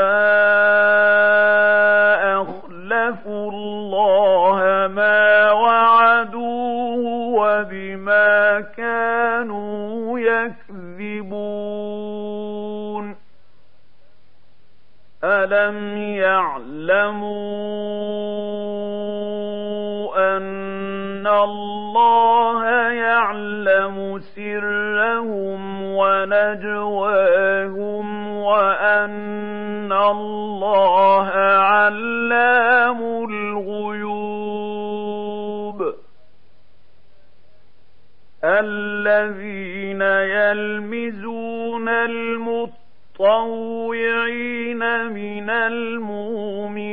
أخلفوا 2.42 3.50
الله 3.52 4.88
ما 4.94 5.52
وعدوه 5.52 6.96
وبما 7.40 8.60
كانوا 8.60 10.18
يكذبون 10.18 11.56
ألم 15.24 15.96
يعلموا 15.96 17.75
يلمزون 40.50 41.88
المطوعين 41.88 43.22
من 45.06 45.50
المؤمنين 45.50 46.86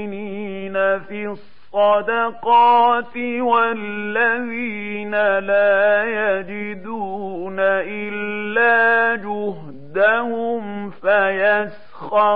في 1.00 1.28
الصدقات 1.28 3.18
والذين 3.40 5.12
لا 5.40 6.04
يجدون 6.04 7.56
إلا 7.60 9.16
جهدهم 9.16 10.90
فيسخرون 10.90 12.32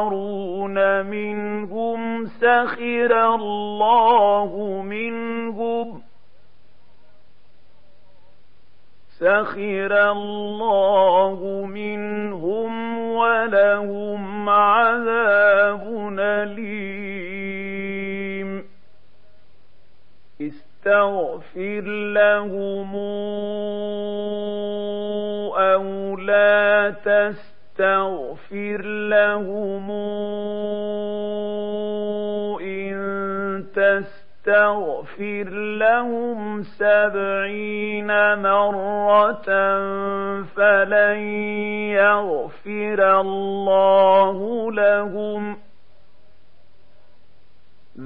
منهم 1.05 2.25
سخر 2.25 3.35
الله 3.35 4.81
منهم 4.85 6.06
سخر 9.19 10.11
الله 10.11 11.65
منهم 11.65 12.97
ولهم 12.99 14.49
عذاب 14.49 16.17
أليم. 16.19 17.47
استغفر 20.41 21.81
لهم 22.13 22.95
أو 25.57 26.17
لا 26.17 26.89
تستغفر 26.89 28.81
لهم 29.09 29.91
إن 32.61 32.97
تستغفر 33.75 34.26
تستغفر 34.47 35.49
لهم 35.77 36.63
سبعين 36.63 38.07
مرة 38.41 39.45
فلن 40.43 41.17
يغفر 41.91 43.21
الله 43.21 44.71
لهم. 44.71 45.57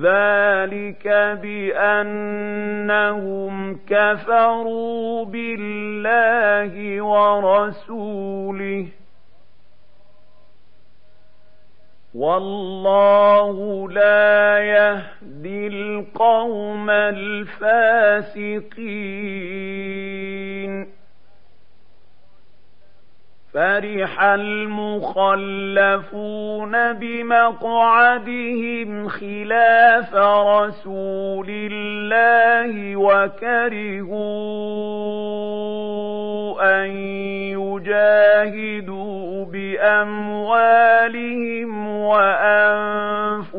ذلك 0.01 1.07
بأنهم 1.43 3.53
كفروا 3.87 5.25
بالله 5.25 7.01
ورسوله. 7.01 8.87
والله 12.13 13.89
لا 13.89 14.59
يهدي 14.59 15.67
القوم 15.67 16.89
الفاسقين. 16.89 18.01
فرح 23.53 24.23
المخلفون 24.23 25.13
بمقعدهم 26.93 28.27
خلاف 29.07 30.15
رسول 30.15 31.47
الله 31.49 32.95
وكرهوا 32.95 34.41
أن 36.61 36.89
يجاهدوا 37.59 39.45
بأموالهم 39.45 40.91
وأنفسهم 41.97 43.55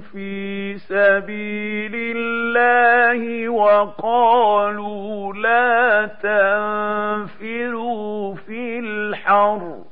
في 0.00 0.74
سبيل 0.78 1.94
الله 2.16 3.48
وقالوا 3.48 5.34
لا 5.34 6.06
تنفروا 6.22 6.75
الحر 9.36 9.84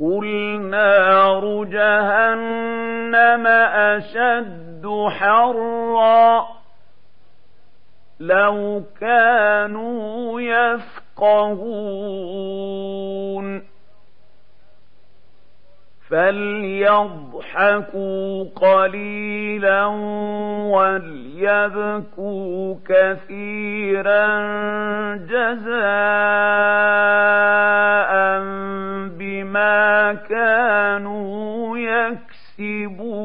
قل 0.00 0.26
نار 0.60 1.64
جهنم 1.64 3.46
أشد 3.46 4.86
حرا 5.10 6.46
لو 8.20 8.82
كانوا 9.00 10.40
يفقهون 10.40 12.00
فليضحكوا 17.50 18.44
قليلا 18.56 19.86
وليبكوا 21.40 22.74
كثيرا 22.88 24.26
جزاء 25.16 25.70
بما 29.18 30.14
كانوا 30.28 31.78
يكسبون. 32.58 33.20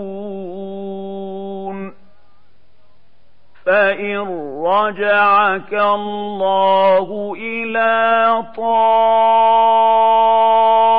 فإن 3.65 4.17
رجعك 4.65 5.73
الله 5.73 7.33
إلى 7.37 8.43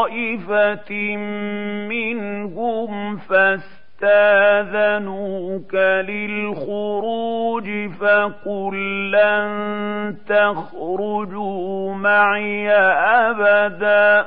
طائفة 0.06 1.16
منهم 1.88 3.16
فاستاذنوك 3.16 3.74
للخروج 6.08 7.68
فقل 8.00 9.10
لن 9.10 10.16
تخرجوا 10.28 11.94
معي 11.94 12.70
أبداً 12.70 14.26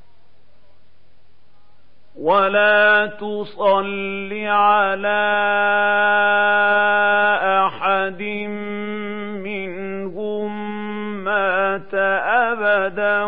ولا 2.21 3.05
تصل 3.05 4.29
على 4.45 5.23
احد 7.67 8.21
منهم 9.41 10.51
مات 11.23 11.93
ابدا 11.93 13.23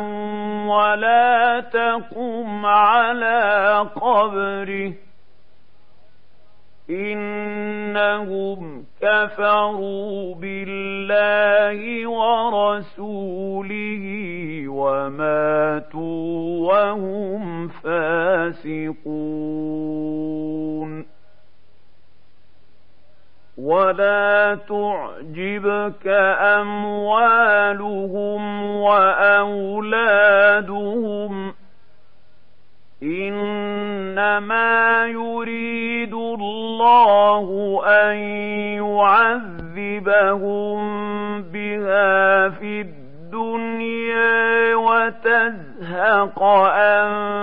ولا 0.67 1.59
تقم 1.59 2.65
على 2.65 3.41
قبره 3.95 4.93
انهم 7.01 8.85
كفروا 9.01 10.35
بالله 10.35 12.07
ورسوله 12.07 14.03
وماتوا 14.67 16.33
وهم 16.73 17.67
فاسقون 17.67 19.43
ولا 23.57 24.55
تعجبك 24.69 26.07
اموالهم 26.57 28.41
واولادهم 28.75 30.03
إنما 33.04 35.06
يريد 35.06 36.14
الله 36.14 37.82
أن 37.86 38.18
يعذبهم 39.84 41.41
بها 41.41 42.49
في 42.49 42.82
الدنيا 42.82 44.76
وتزهق 44.76 46.43
انفسهم 46.43 47.42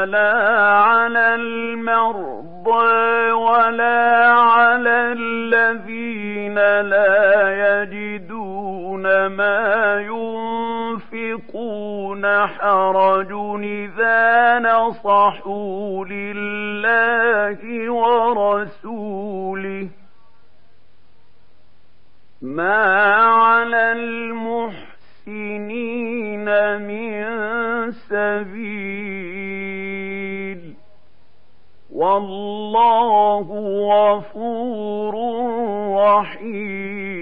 ولا 0.00 0.32
على 0.80 1.34
المرضى 1.34 3.32
ولا 3.32 4.28
على 4.32 5.12
الذين 5.12 6.54
لا 6.80 7.82
يجدون 7.82 9.26
ما 9.26 10.00
ينفقون 11.12 12.26
حرج 12.46 13.32
إذا 13.62 14.58
نصحوا 14.58 16.04
لله 16.04 17.90
ورسوله. 17.92 19.88
ما 22.42 22.84
على 23.24 23.92
والله 32.10 33.46
غفور 33.90 35.14
رحيم. 35.96 37.20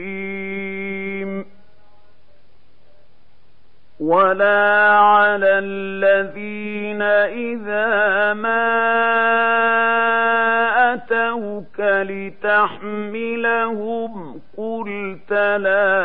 ولا 4.01 4.89
على 4.99 5.59
الذين 5.59 7.03
إذا 7.03 8.33
ما 8.33 8.79
لتحملهم 12.49 13.61
قلت 14.59 15.33
لا 15.33 15.99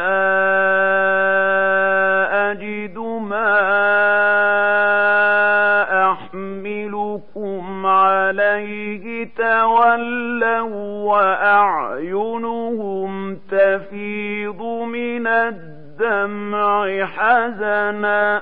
عليه 8.39 9.29
تولوا 9.37 11.05
وأعينهم 11.13 13.11
تفيض 13.35 14.61
من 14.83 15.27
الدمع 15.27 17.05
حزنا. 17.05 18.41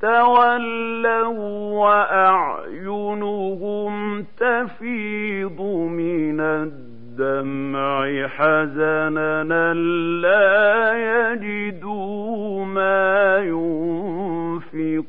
تولوا 0.00 1.78
وأعينهم 1.84 3.14
تفيض 4.22 5.60
من 5.90 6.40
الدمع 6.40 8.26
حزنا. 8.28 9.74
لا 10.22 10.92
يجدوا 11.32 12.64
ما 12.64 13.38
ينفقون. 13.38 15.08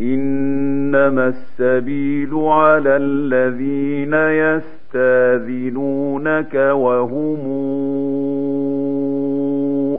إنما 0.00 1.28
السبيل 1.28 2.34
على 2.34 2.96
الذين 2.96 4.14
يستاذنونك 4.94 6.54
وهم 6.54 7.38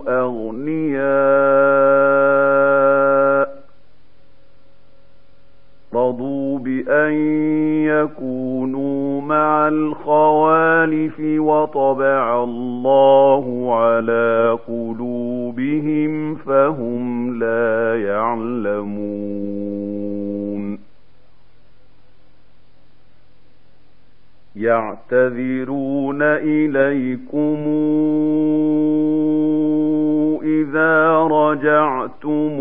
أغنياء. 0.07 1.05
رضوا 5.95 6.59
بأن 6.59 7.13
يكونوا 7.83 9.21
مع 9.21 9.67
الخوالف 9.67 11.19
وطبع 11.19 12.43
الله 12.43 13.75
على 13.75 14.57
قلوبهم 14.67 16.35
فهم 16.35 17.39
لا 17.39 18.01
يعلمون 18.03 19.55
يعتذرون 24.55 26.21
إليكم 26.21 27.57
إذا 30.43 31.17
رجعتم 31.19 32.59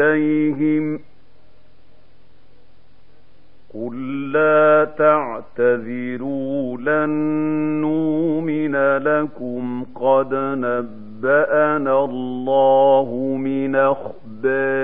إليهم 0.00 1.00
قل 3.74 4.32
لا 4.32 4.84
تعتذروا 4.98 6.76
لن 6.76 7.10
نؤمن 7.80 8.76
لكم 8.96 9.84
قد 9.94 10.34
نبأنا 10.34 12.04
الله 12.04 13.36
من 13.40 13.76
أخباركم 13.76 14.82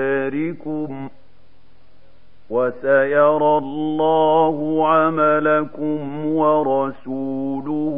وسيرى 2.49 3.57
الله 3.57 4.87
عملكم 4.87 6.25
ورسوله 6.25 7.97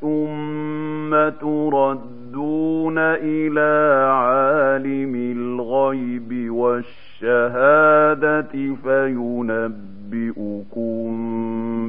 ثم 0.00 1.14
تردون 2.34 2.98
إلى 2.98 4.04
عالم 4.10 5.14
الغيب 5.14 6.50
والشهادة 6.50 7.94
فينبئكم 8.84 9.84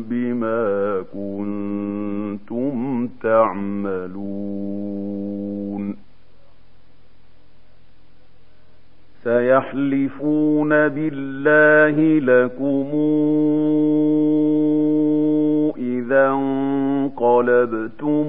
بما 0.09 1.03
كنتم 1.13 3.07
تعملون 3.23 4.35
سيحلفون 9.23 10.69
بالله 10.69 12.19
لكم 12.19 12.87
إذا 15.77 16.29
انقلبتم 16.29 18.25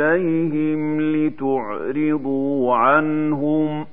إليهم 0.00 1.00
لتعرضوا 1.00 2.74
عنهم 2.74 3.86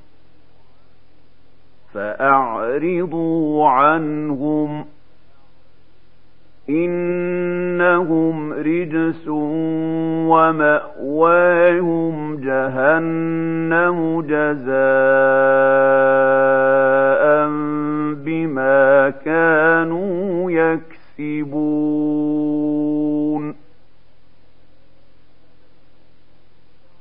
فأعرضوا 1.93 3.69
عنهم 3.69 4.85
إنهم 6.69 8.53
رجس 8.53 9.27
ومأواهم 10.29 12.35
جهنم 12.37 14.21
جزاء 14.21 14.75
بما 18.25 19.09
كانوا 19.09 20.51
يكسبون 20.51 22.44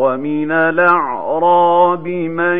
ومن 0.00 0.50
الأعراب 0.50 2.08
من 2.08 2.58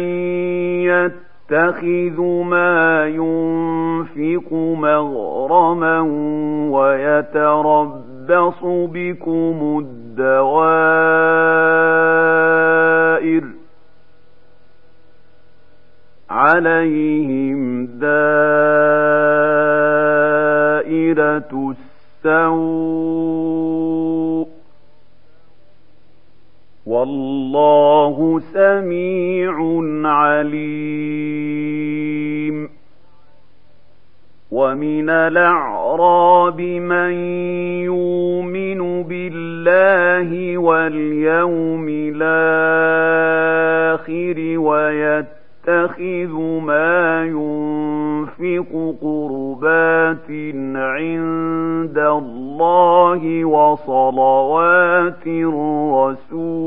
يتخذ 0.85 2.21
ما 2.45 3.07
ينفق 3.07 4.53
مغرما 4.53 6.01
ويتربص 6.71 8.63
بكم 8.65 9.85
الدوائر 9.85 10.61
عليهم 16.31 17.87
دائرة 17.87 18.21
السوء 22.27 23.80
والله 26.91 28.41
سميع 28.53 29.55
عليم. 30.05 31.61
ومن 34.51 35.11
الأعراب 35.11 36.61
من 36.61 37.13
يؤمن 37.85 39.03
بالله 39.03 40.59
واليوم 40.59 41.87
الآخر 41.89 43.39
ويتخذ 44.59 46.35
ما 46.63 47.25
ينفق 47.25 47.90
قربات 49.03 50.31
عند 50.77 51.99
الله 51.99 53.45
وصلوات 53.45 55.27
الرسول. 55.27 56.61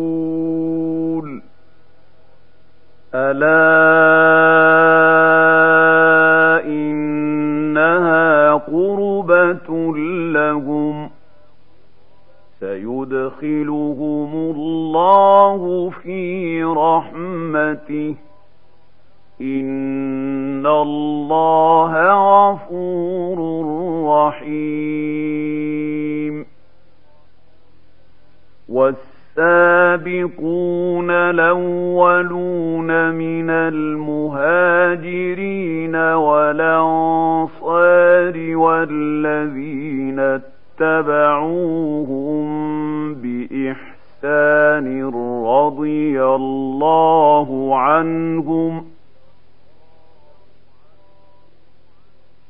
ألا 3.15 3.53
إنها 6.65 8.57
رحمة 8.57 9.69
لهم. 10.33 11.09
سيدخلهم 12.59 14.35
الله 14.35 15.89
في 15.89 16.63
رحمته. 16.63 18.15
إن 19.41 20.65
الله 20.65 21.91
غفور 22.51 23.37
رحيم 24.29 25.73
والسابقون 29.37 31.11
الأولون 31.11 33.11
من 33.11 33.49
المهاجرين 33.49 34.35
والأنصار 35.95 37.53
والذين 38.55 40.19
اتبعوهم 40.79 42.43
بإحسان 43.13 45.03
رضي 45.45 46.23
الله 46.23 47.77
عنهم 47.79 48.92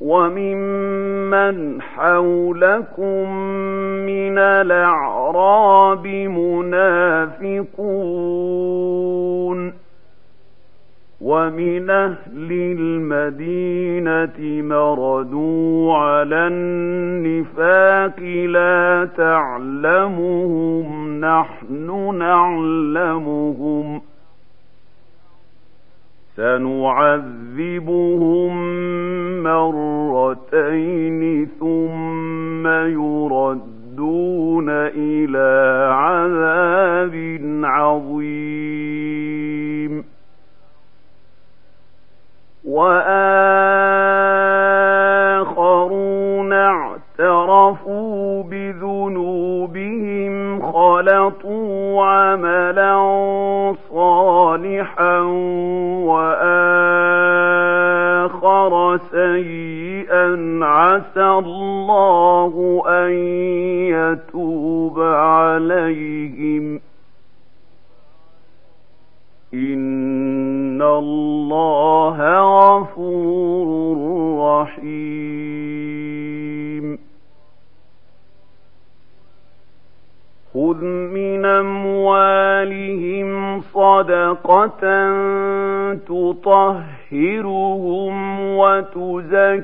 وممن 0.00 1.82
حولكم 1.82 3.30
من 4.06 4.38
الأعراب 4.38 6.06
منافقون 7.66 8.30
ومن 11.20 11.90
أهل 11.90 12.52
المدينة 12.78 14.38
مردوا 14.62 15.94
على 15.94 16.46
النفاق 16.46 18.20
لا 18.46 19.08
تعلمهم 19.16 20.86
نحن 21.20 22.14
نعلمهم 22.18 24.00
سنعذبهم 26.40 28.52
مرتين 29.42 31.48
ثم 31.60 32.66
يردون 32.66 34.68
إلى 34.96 35.50
عذاب 35.92 37.14
عظيم. 37.64 39.00
وآخرون 42.64 43.00
اعترفوا 46.52 48.42
بذنوبهم 48.42 50.39
خلطوا 51.00 52.04
عملا 52.04 52.94
صالحا 53.90 55.18
وآخر 57.40 58.98
سيئا 59.10 60.58
عسى 60.62 61.26
الله 61.26 62.82
أن 62.86 63.10
يتوب 63.90 65.00
عليهم 65.00 66.80
إن 69.54 70.82
الله 70.82 72.18
غفور 72.40 73.96
رحيم 74.40 75.69
خذ 80.54 80.84
من 80.84 81.44
أموالهم 81.44 83.30
صدقة 83.60 84.80
تطهرهم 86.08 87.60
وتزكيهم 88.56 89.62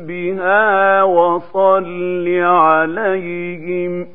بها 0.00 1.02
وصل 1.02 2.28
عليهم 2.28 4.04
ۖ 4.04 4.08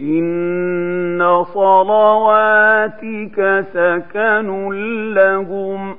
إن 0.00 1.44
صلواتك 1.54 3.36
سكن 3.72 4.68
لهم 5.14 5.96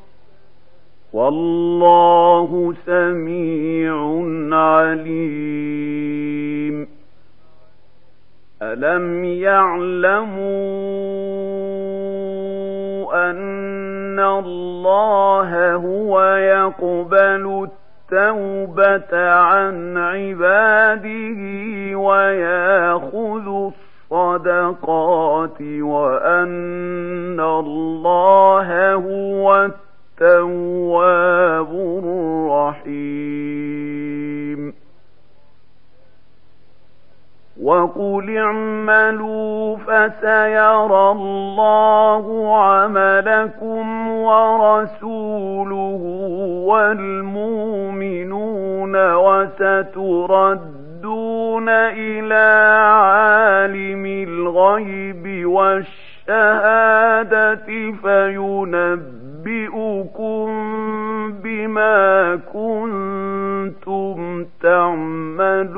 والله 1.14 2.74
سميع 2.86 3.96
عليم. 4.58 5.80
ألم 8.62 9.24
يعلموا 9.24 10.40
أن 13.30 14.20
الله 14.20 15.74
هو 15.76 16.22
يقبل 16.24 17.68
التوبة 18.12 19.30
عن 19.30 19.98
عباده 19.98 21.40
ويأخذ 21.98 23.72
الصدقات 24.12 25.62
وأن 25.62 27.40
الله 27.40 28.94
هو 28.94 29.70
التواب 30.22 31.72
الرحيم. 32.84 33.60
وقل 37.64 38.38
اعملوا 38.38 39.78
فسيرى 39.78 41.12
الله 41.12 42.58
عملكم 42.64 44.08
ورسوله 44.12 46.02
والمؤمنون 46.68 47.94
وستردون 49.14 50.60
إلى 51.70 52.76
عالم 52.82 54.06
الغيب 54.06 55.46
والشهادة 55.46 56.30
فينبئكم 59.44 60.48
بما 61.44 62.36
كنتم 62.54 64.46
تعملون. 64.62 65.70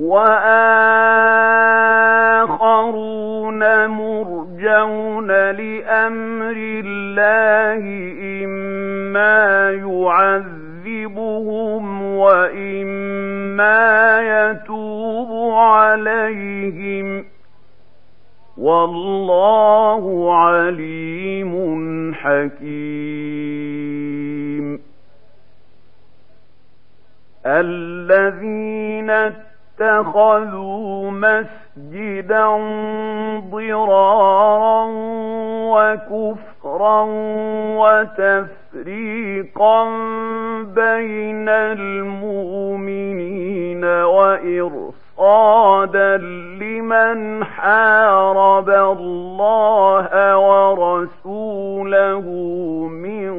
وآخرون 0.00 0.40
مرجون 3.86 5.30
لأمر 5.30 6.56
الله 6.56 7.82
إما 8.44 9.70
يعذبهم 9.70 11.04
وإما 12.16 13.80
يتوب 14.20 15.52
عليهم. 15.52 17.24
والله 18.60 20.34
عليم 20.34 21.54
حكيم. 22.14 23.60
الذين 27.46 29.10
اتخذوا 29.80 31.10
مسجدا 31.10 32.46
ضرارا 33.50 34.86
وكفرا 35.72 37.06
وتفريقا 38.74 39.84
بين 40.64 41.48
المؤمنين 41.48 43.04
وإرصادا 43.84 45.09
مرصادا 45.20 46.16
لمن 46.60 47.44
حارب 47.44 48.70
الله 48.70 50.36
ورسوله 50.36 52.20
من 52.88 53.30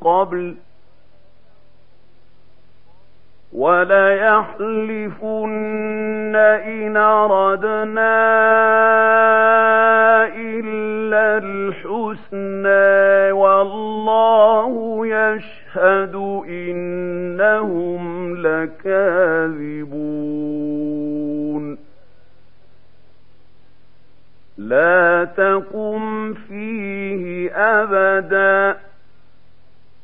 قبل 0.00 0.54
وليحلفن 4.68 6.36
إن 6.36 6.96
أردنا 6.96 8.18
إلا 10.36 11.38
الحسنى 11.38 13.32
والله 13.32 15.06
يشهد 15.06 16.14
إنهم 16.48 18.07
لكاذبون 18.42 19.98
لا 24.58 25.24
تقم 25.36 26.34
فيه 26.34 27.50
أبدا. 27.50 28.80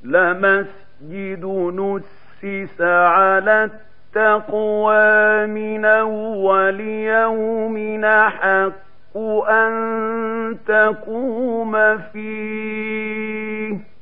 لمسجد 0.04 1.44
نسس 1.74 2.80
على 2.80 3.70
التقوى 3.70 5.46
من 5.46 5.84
أول 5.84 6.80
يوم 6.80 8.04
حق 8.28 9.18
أن 9.48 10.56
تقوم 10.66 11.98
فيه. 11.98 13.93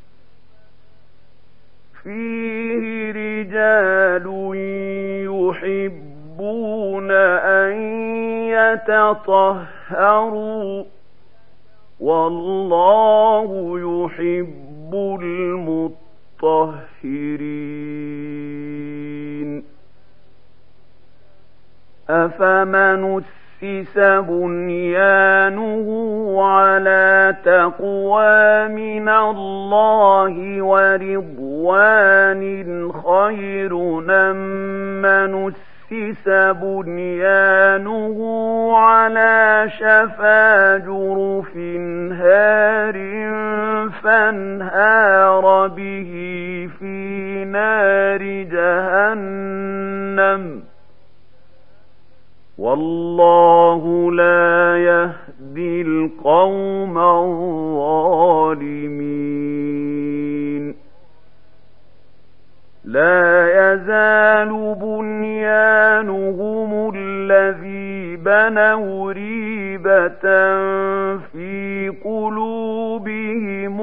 فيه 2.05 3.13
رجال 3.13 4.27
يحبون 5.25 7.11
أن 7.11 7.73
يتطهروا 9.93 10.85
والله 12.01 13.79
يحب 13.79 14.93
المطهرين 18.73 19.65
أفمن 22.11 23.23
أسس 23.65 23.99
بنيانه 24.29 25.87
على 26.43 27.37
تقوى 27.45 28.69
من 28.69 29.09
الله 29.09 30.63
ورضوان 30.63 32.43
خير 32.93 33.75
من 35.03 35.53
أسس 35.93 36.29
بنيانه 36.63 38.19
على 38.77 39.67
شفا 39.79 40.79
جرف 40.79 41.57
هار 42.13 42.97
فانهار 44.03 45.69
به 45.69 46.13
في 46.79 47.45
نار 47.45 48.23
جهنم. 49.03 49.63
والله 52.59 54.13
لا 54.13 54.77
يهدي 54.79 55.83
القوم 55.83 56.99
الظالمين. 56.99 57.53
لا 62.85 63.73
يزال 63.73 64.75
بنيانهم 64.81 66.71
الذي 66.97 68.17
بنوا 68.17 69.13
ريبة 69.13 70.23
في 71.33 71.89
قلوبهم 72.05 73.81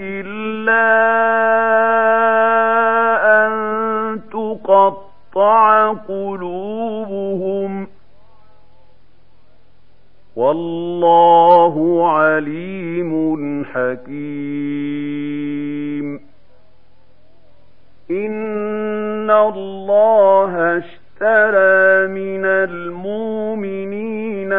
إلا 0.00 0.92
أن 3.46 3.52
تقطع 4.32 5.11
قلوبهم 6.08 7.86
والله 10.36 12.08
عليم 12.10 13.64
حكيم. 13.64 15.12
إن 18.10 19.30
الله 19.30 20.78
اشترى 20.78 22.06
من 22.06 22.44
المؤمنين 22.44 24.52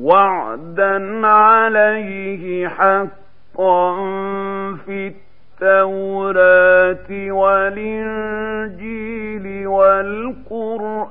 وعدا 0.00 1.26
عليه 1.26 2.68
حقا 2.68 3.96
في 4.86 5.12
التوراة 5.62 7.32
والإنجيل 7.32 8.86
والقرآن. 9.66 11.10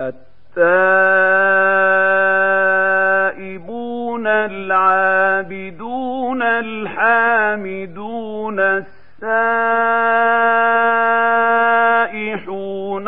التائبون 0.00 0.24
العابدون 4.26 5.94
الحامدون 6.42 8.04
السائحون 8.60 8.94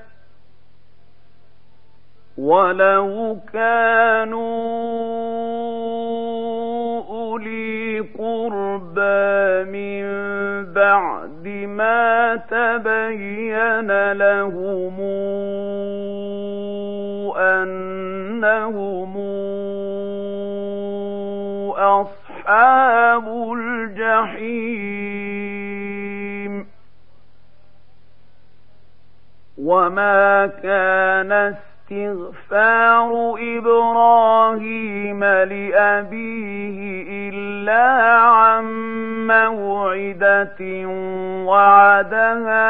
ولو 2.37 3.37
كانوا 3.53 4.39
أولي 7.09 7.99
قربى 7.99 9.63
من 9.71 10.03
بعد 10.73 11.47
ما 11.47 12.35
تبين 12.35 14.11
لهم 14.11 14.99
أنهم 17.37 19.18
أصحاب 22.49 23.27
الجحيم. 23.53 24.89
وما 29.57 30.47
كان 30.47 31.31
استغفار 31.91 33.37
إبراهيم 33.57 35.23
لأبيه 35.23 36.79
إلا 37.29 38.19
عن 38.19 38.65
موعدة 39.27 40.87
وعدها 41.45 42.65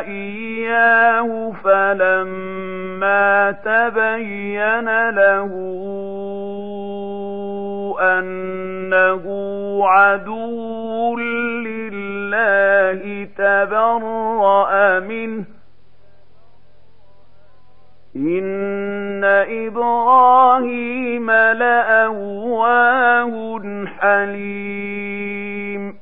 إياه 0.00 1.52
فلما 1.64 3.50
تبين 3.64 5.10
له 5.10 5.52
أنه 8.02 9.24
عدو 9.88 11.18
لله 11.18 13.28
تبرأ 13.36 15.00
منه 15.00 15.44
إن 18.16 19.24
إبراهيم 19.64 21.30
لأواه 21.30 23.32
حليم 24.00 26.01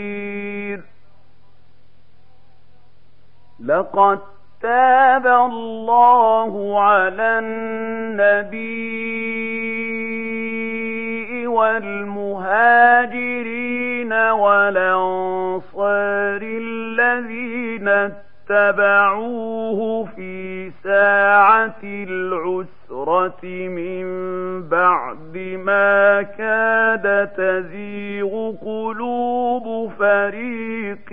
لقد 3.65 4.19
تاب 4.61 5.27
الله 5.27 6.81
على 6.81 7.39
النبي 7.39 8.81
والمهاجرين 12.91 14.13
والأنصار 14.13 14.81
الذين 16.41 18.13
اتبعوه 18.51 20.05
في 20.15 20.71
ساعة 20.83 21.79
العسرة 21.83 23.45
من 23.67 24.05
بعد 24.69 25.37
ما 25.65 26.21
كاد 26.21 27.27
تزيغ 27.27 28.51
قلوب 28.51 29.91
فريق 29.99 31.11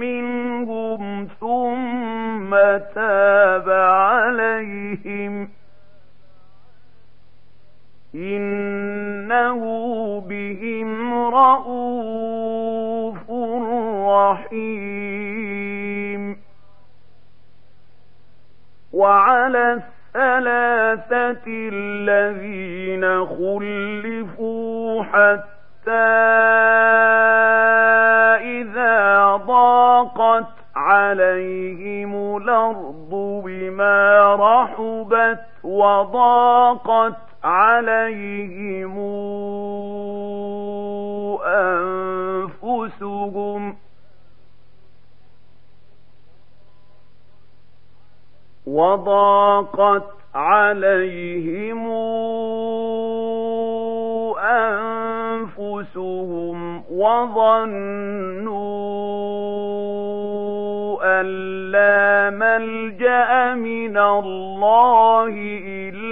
منهم 0.00 1.28
ثم 1.40 2.50
تاب 2.94 3.70
عليهم 3.70 5.48
إنه 8.14 9.60
بهم 10.20 11.14
رؤوف 11.34 13.30
رحيم 14.08 15.64
وعلى 18.92 19.72
الثلاثة 19.72 21.42
الذين 21.46 23.26
خلفوا 23.26 25.02
حتى 25.02 25.90
إذا 28.42 29.36
ضاقت 29.36 30.46
عليهم 30.76 32.36
الأرض 32.36 33.10
بما 33.44 34.34
رحبت 34.34 35.40
وضاقت 35.64 37.33
عليهم 37.44 38.98
أنفسهم 42.64 43.76
وضاقت 48.66 50.14
عليهم 50.34 51.88
أنفسهم 55.54 56.84
وظنوا 56.90 58.54
أن 61.20 61.26
لا 61.70 62.30
ملجأ 62.30 63.54
من 63.54 63.98
الله 63.98 65.34
إلا 65.66 66.03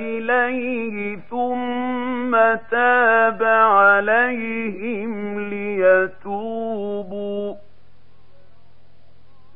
إليه 0.00 1.18
ثم 1.30 2.36
تاب 2.70 3.42
عليهم 3.42 5.40
ليتوبوا. 5.40 7.54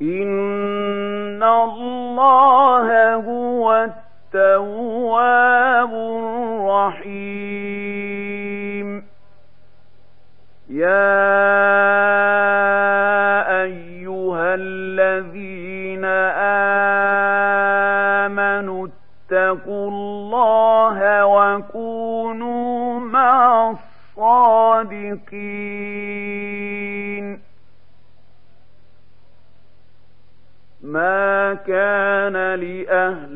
إن 0.03 1.43
الله 1.43 3.15
هو 3.15 3.89
التواب 4.35 5.95
الرحيم. 5.95 7.23
يا 10.71 11.72
الصادقين. 24.43 25.73
ما 30.83 31.55
كان 31.55 32.55
لأهل 32.55 33.32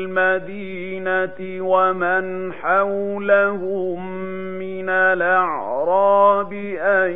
المدينة 0.00 1.64
ومن 1.64 2.52
حولهم 2.52 4.20
من 4.58 4.88
الأعراب 4.88 6.52
أن 6.78 7.10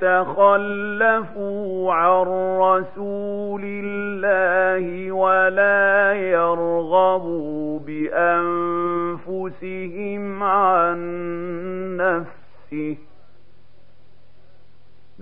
يتخلفوا 0.00 1.92
عن 1.92 2.26
رسول 2.60 3.62
الله 3.64 5.12
ولا 5.12 6.12
يرغبوا 6.12 7.78
بأنفسهم 9.28 10.42
عن 10.42 11.00
نفسه. 11.96 13.09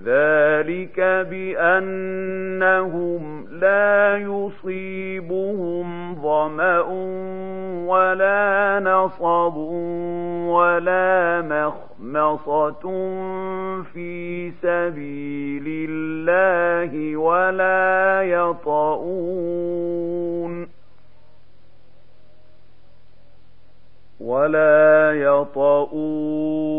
ذلك 0.04 1.00
بأنهم 1.30 2.68
لا 3.50 4.16
يصيبهم 4.16 6.14
ظمأ 6.14 6.80
ولا 7.86 8.80
نصب 8.82 9.56
ولا 10.46 11.42
مخمصة 11.42 12.80
في 13.92 14.50
سبيل 14.50 15.88
الله 15.90 17.16
ولا 17.16 18.22
يطؤون 18.22 19.58
ولا 24.20 25.12
يطؤون 25.14 26.78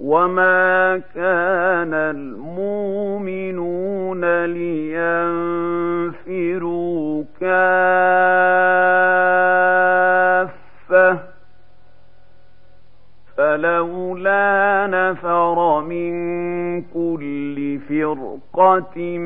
وما 0.00 0.98
كان 1.14 1.94
المؤمنون 1.94 3.44
لينفروا 6.20 7.24
كافة 7.40 7.60
فلولا 13.36 14.86
نفر 14.86 15.80
من 15.80 16.12
كل 16.82 17.78
فرقة 17.88 19.18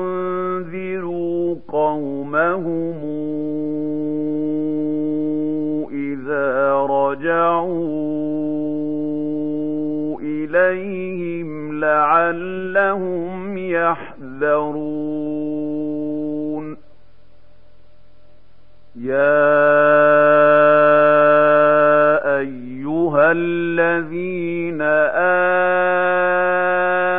قومهم 1.67 2.95
إذا 5.91 6.73
رجعوا 6.73 8.17
إليهم 10.21 11.79
لعلهم 11.79 13.57
يحذرون 13.57 15.36
يا 19.01 19.37
أيها 22.39 23.31
الذين 23.31 24.81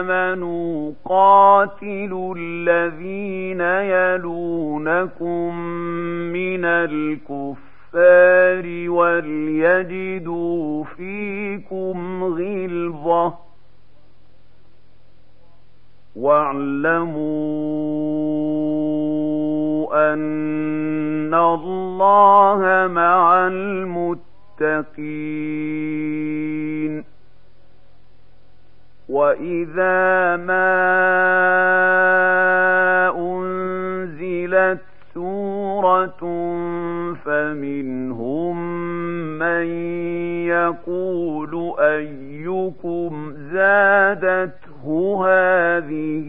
آمنوا 0.02 0.92
قاتلوا 1.04 2.34
الذين 2.38 3.60
يلونكم 3.60 5.58
من 6.32 6.64
الكفار 6.64 8.64
وليجدوا 8.90 10.84
فيكم 10.84 12.24
غلظة 12.24 13.34
واعلموا 16.16 17.44
أن 20.14 20.18
الله 21.34 22.88
مع 22.92 23.48
المتقين 24.58 27.04
وإذا 29.08 30.36
ما 30.36 30.68
أنزلت 33.16 34.80
سورة 35.14 36.18
فمنهم 37.24 38.56
من 39.38 39.66
يقول 40.46 41.74
أيكم 41.78 43.32
زادته 43.52 45.24
هذه 45.26 46.28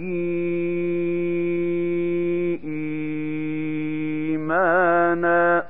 إيمانا. 4.52 5.64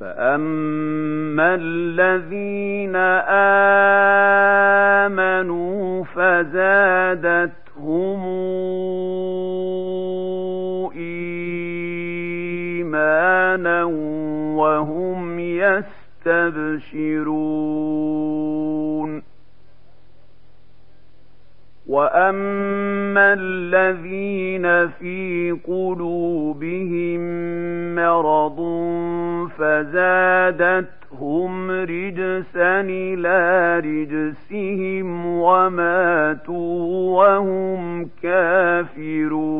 فأما 0.00 1.54
الذين 1.54 2.96
آمنوا 5.06 6.04
فزادتهم 6.04 7.52
إيمانا 12.74 13.84
وهم 14.54 15.38
يستبشرون. 15.38 16.94
وأما 21.86 23.32
الذين 23.32 24.88
في 24.88 25.50
قلوبهم 25.66 26.03
فزادتهم 29.82 31.70
رجسا 31.70 32.80
إلى 32.80 33.78
رجسهم 33.78 35.26
وماتوا 35.26 37.18
وهم 37.18 38.10
كافرون 38.22 39.54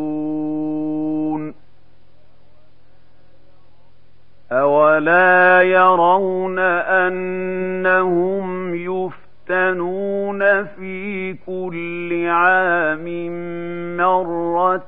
أولا 4.52 5.62
يرون 5.62 6.58
أنهم 6.58 8.74
يفتنون 8.74 10.64
في 10.64 11.32
كل 11.46 12.26
عام 12.28 13.08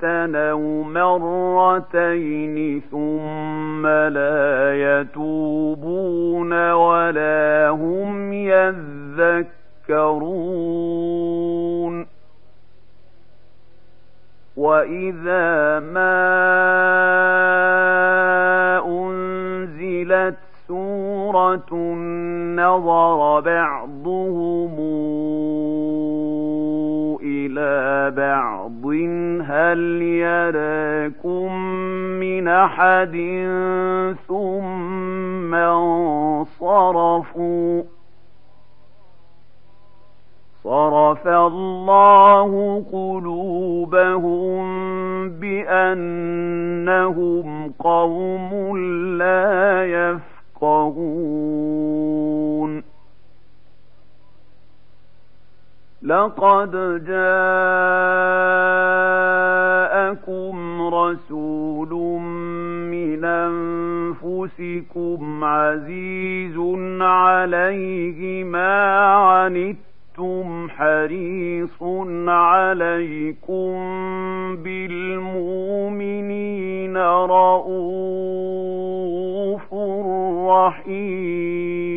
أو 0.05 0.83
مرتين 0.83 2.83
ثم 2.91 3.87
لا 3.87 4.75
يتوبون 5.01 6.73
ولا 6.73 7.69
هم 7.69 8.33
يذكرون 8.33 9.57
وإذا 14.57 15.81
ما 15.81 16.37
أنزلت 18.87 20.37
سورة 20.69 21.75
نظر 22.57 23.41
بعضهم 23.41 24.77
إلى 27.23 28.13
بعض 28.17 28.66
هل 29.43 30.03
يراكم 30.03 31.53
من 32.21 32.49
أحد 32.49 33.13
ثم 34.29 35.55
انصرفوا 36.55 37.83
صرف 40.65 41.27
الله 41.27 42.83
قلوبهم 42.93 44.67
بأنهم 45.29 47.07
قوم 47.79 48.79
لا 49.19 49.85
يفقهون 49.85 50.37
لقد 56.07 56.71
جاءكم 57.07 57.37
رسول 60.95 61.93
من 62.91 63.25
أنفسكم 64.25 65.21
عزيز 65.45 66.57
عليه 67.01 68.45
ما 68.45 68.97
عنتم 69.09 70.69
حريص 70.71 71.83
عليكم 72.29 73.75
بالمؤمنين 74.65 76.17
رؤوف 76.97 78.15
رحيم. 80.49 81.97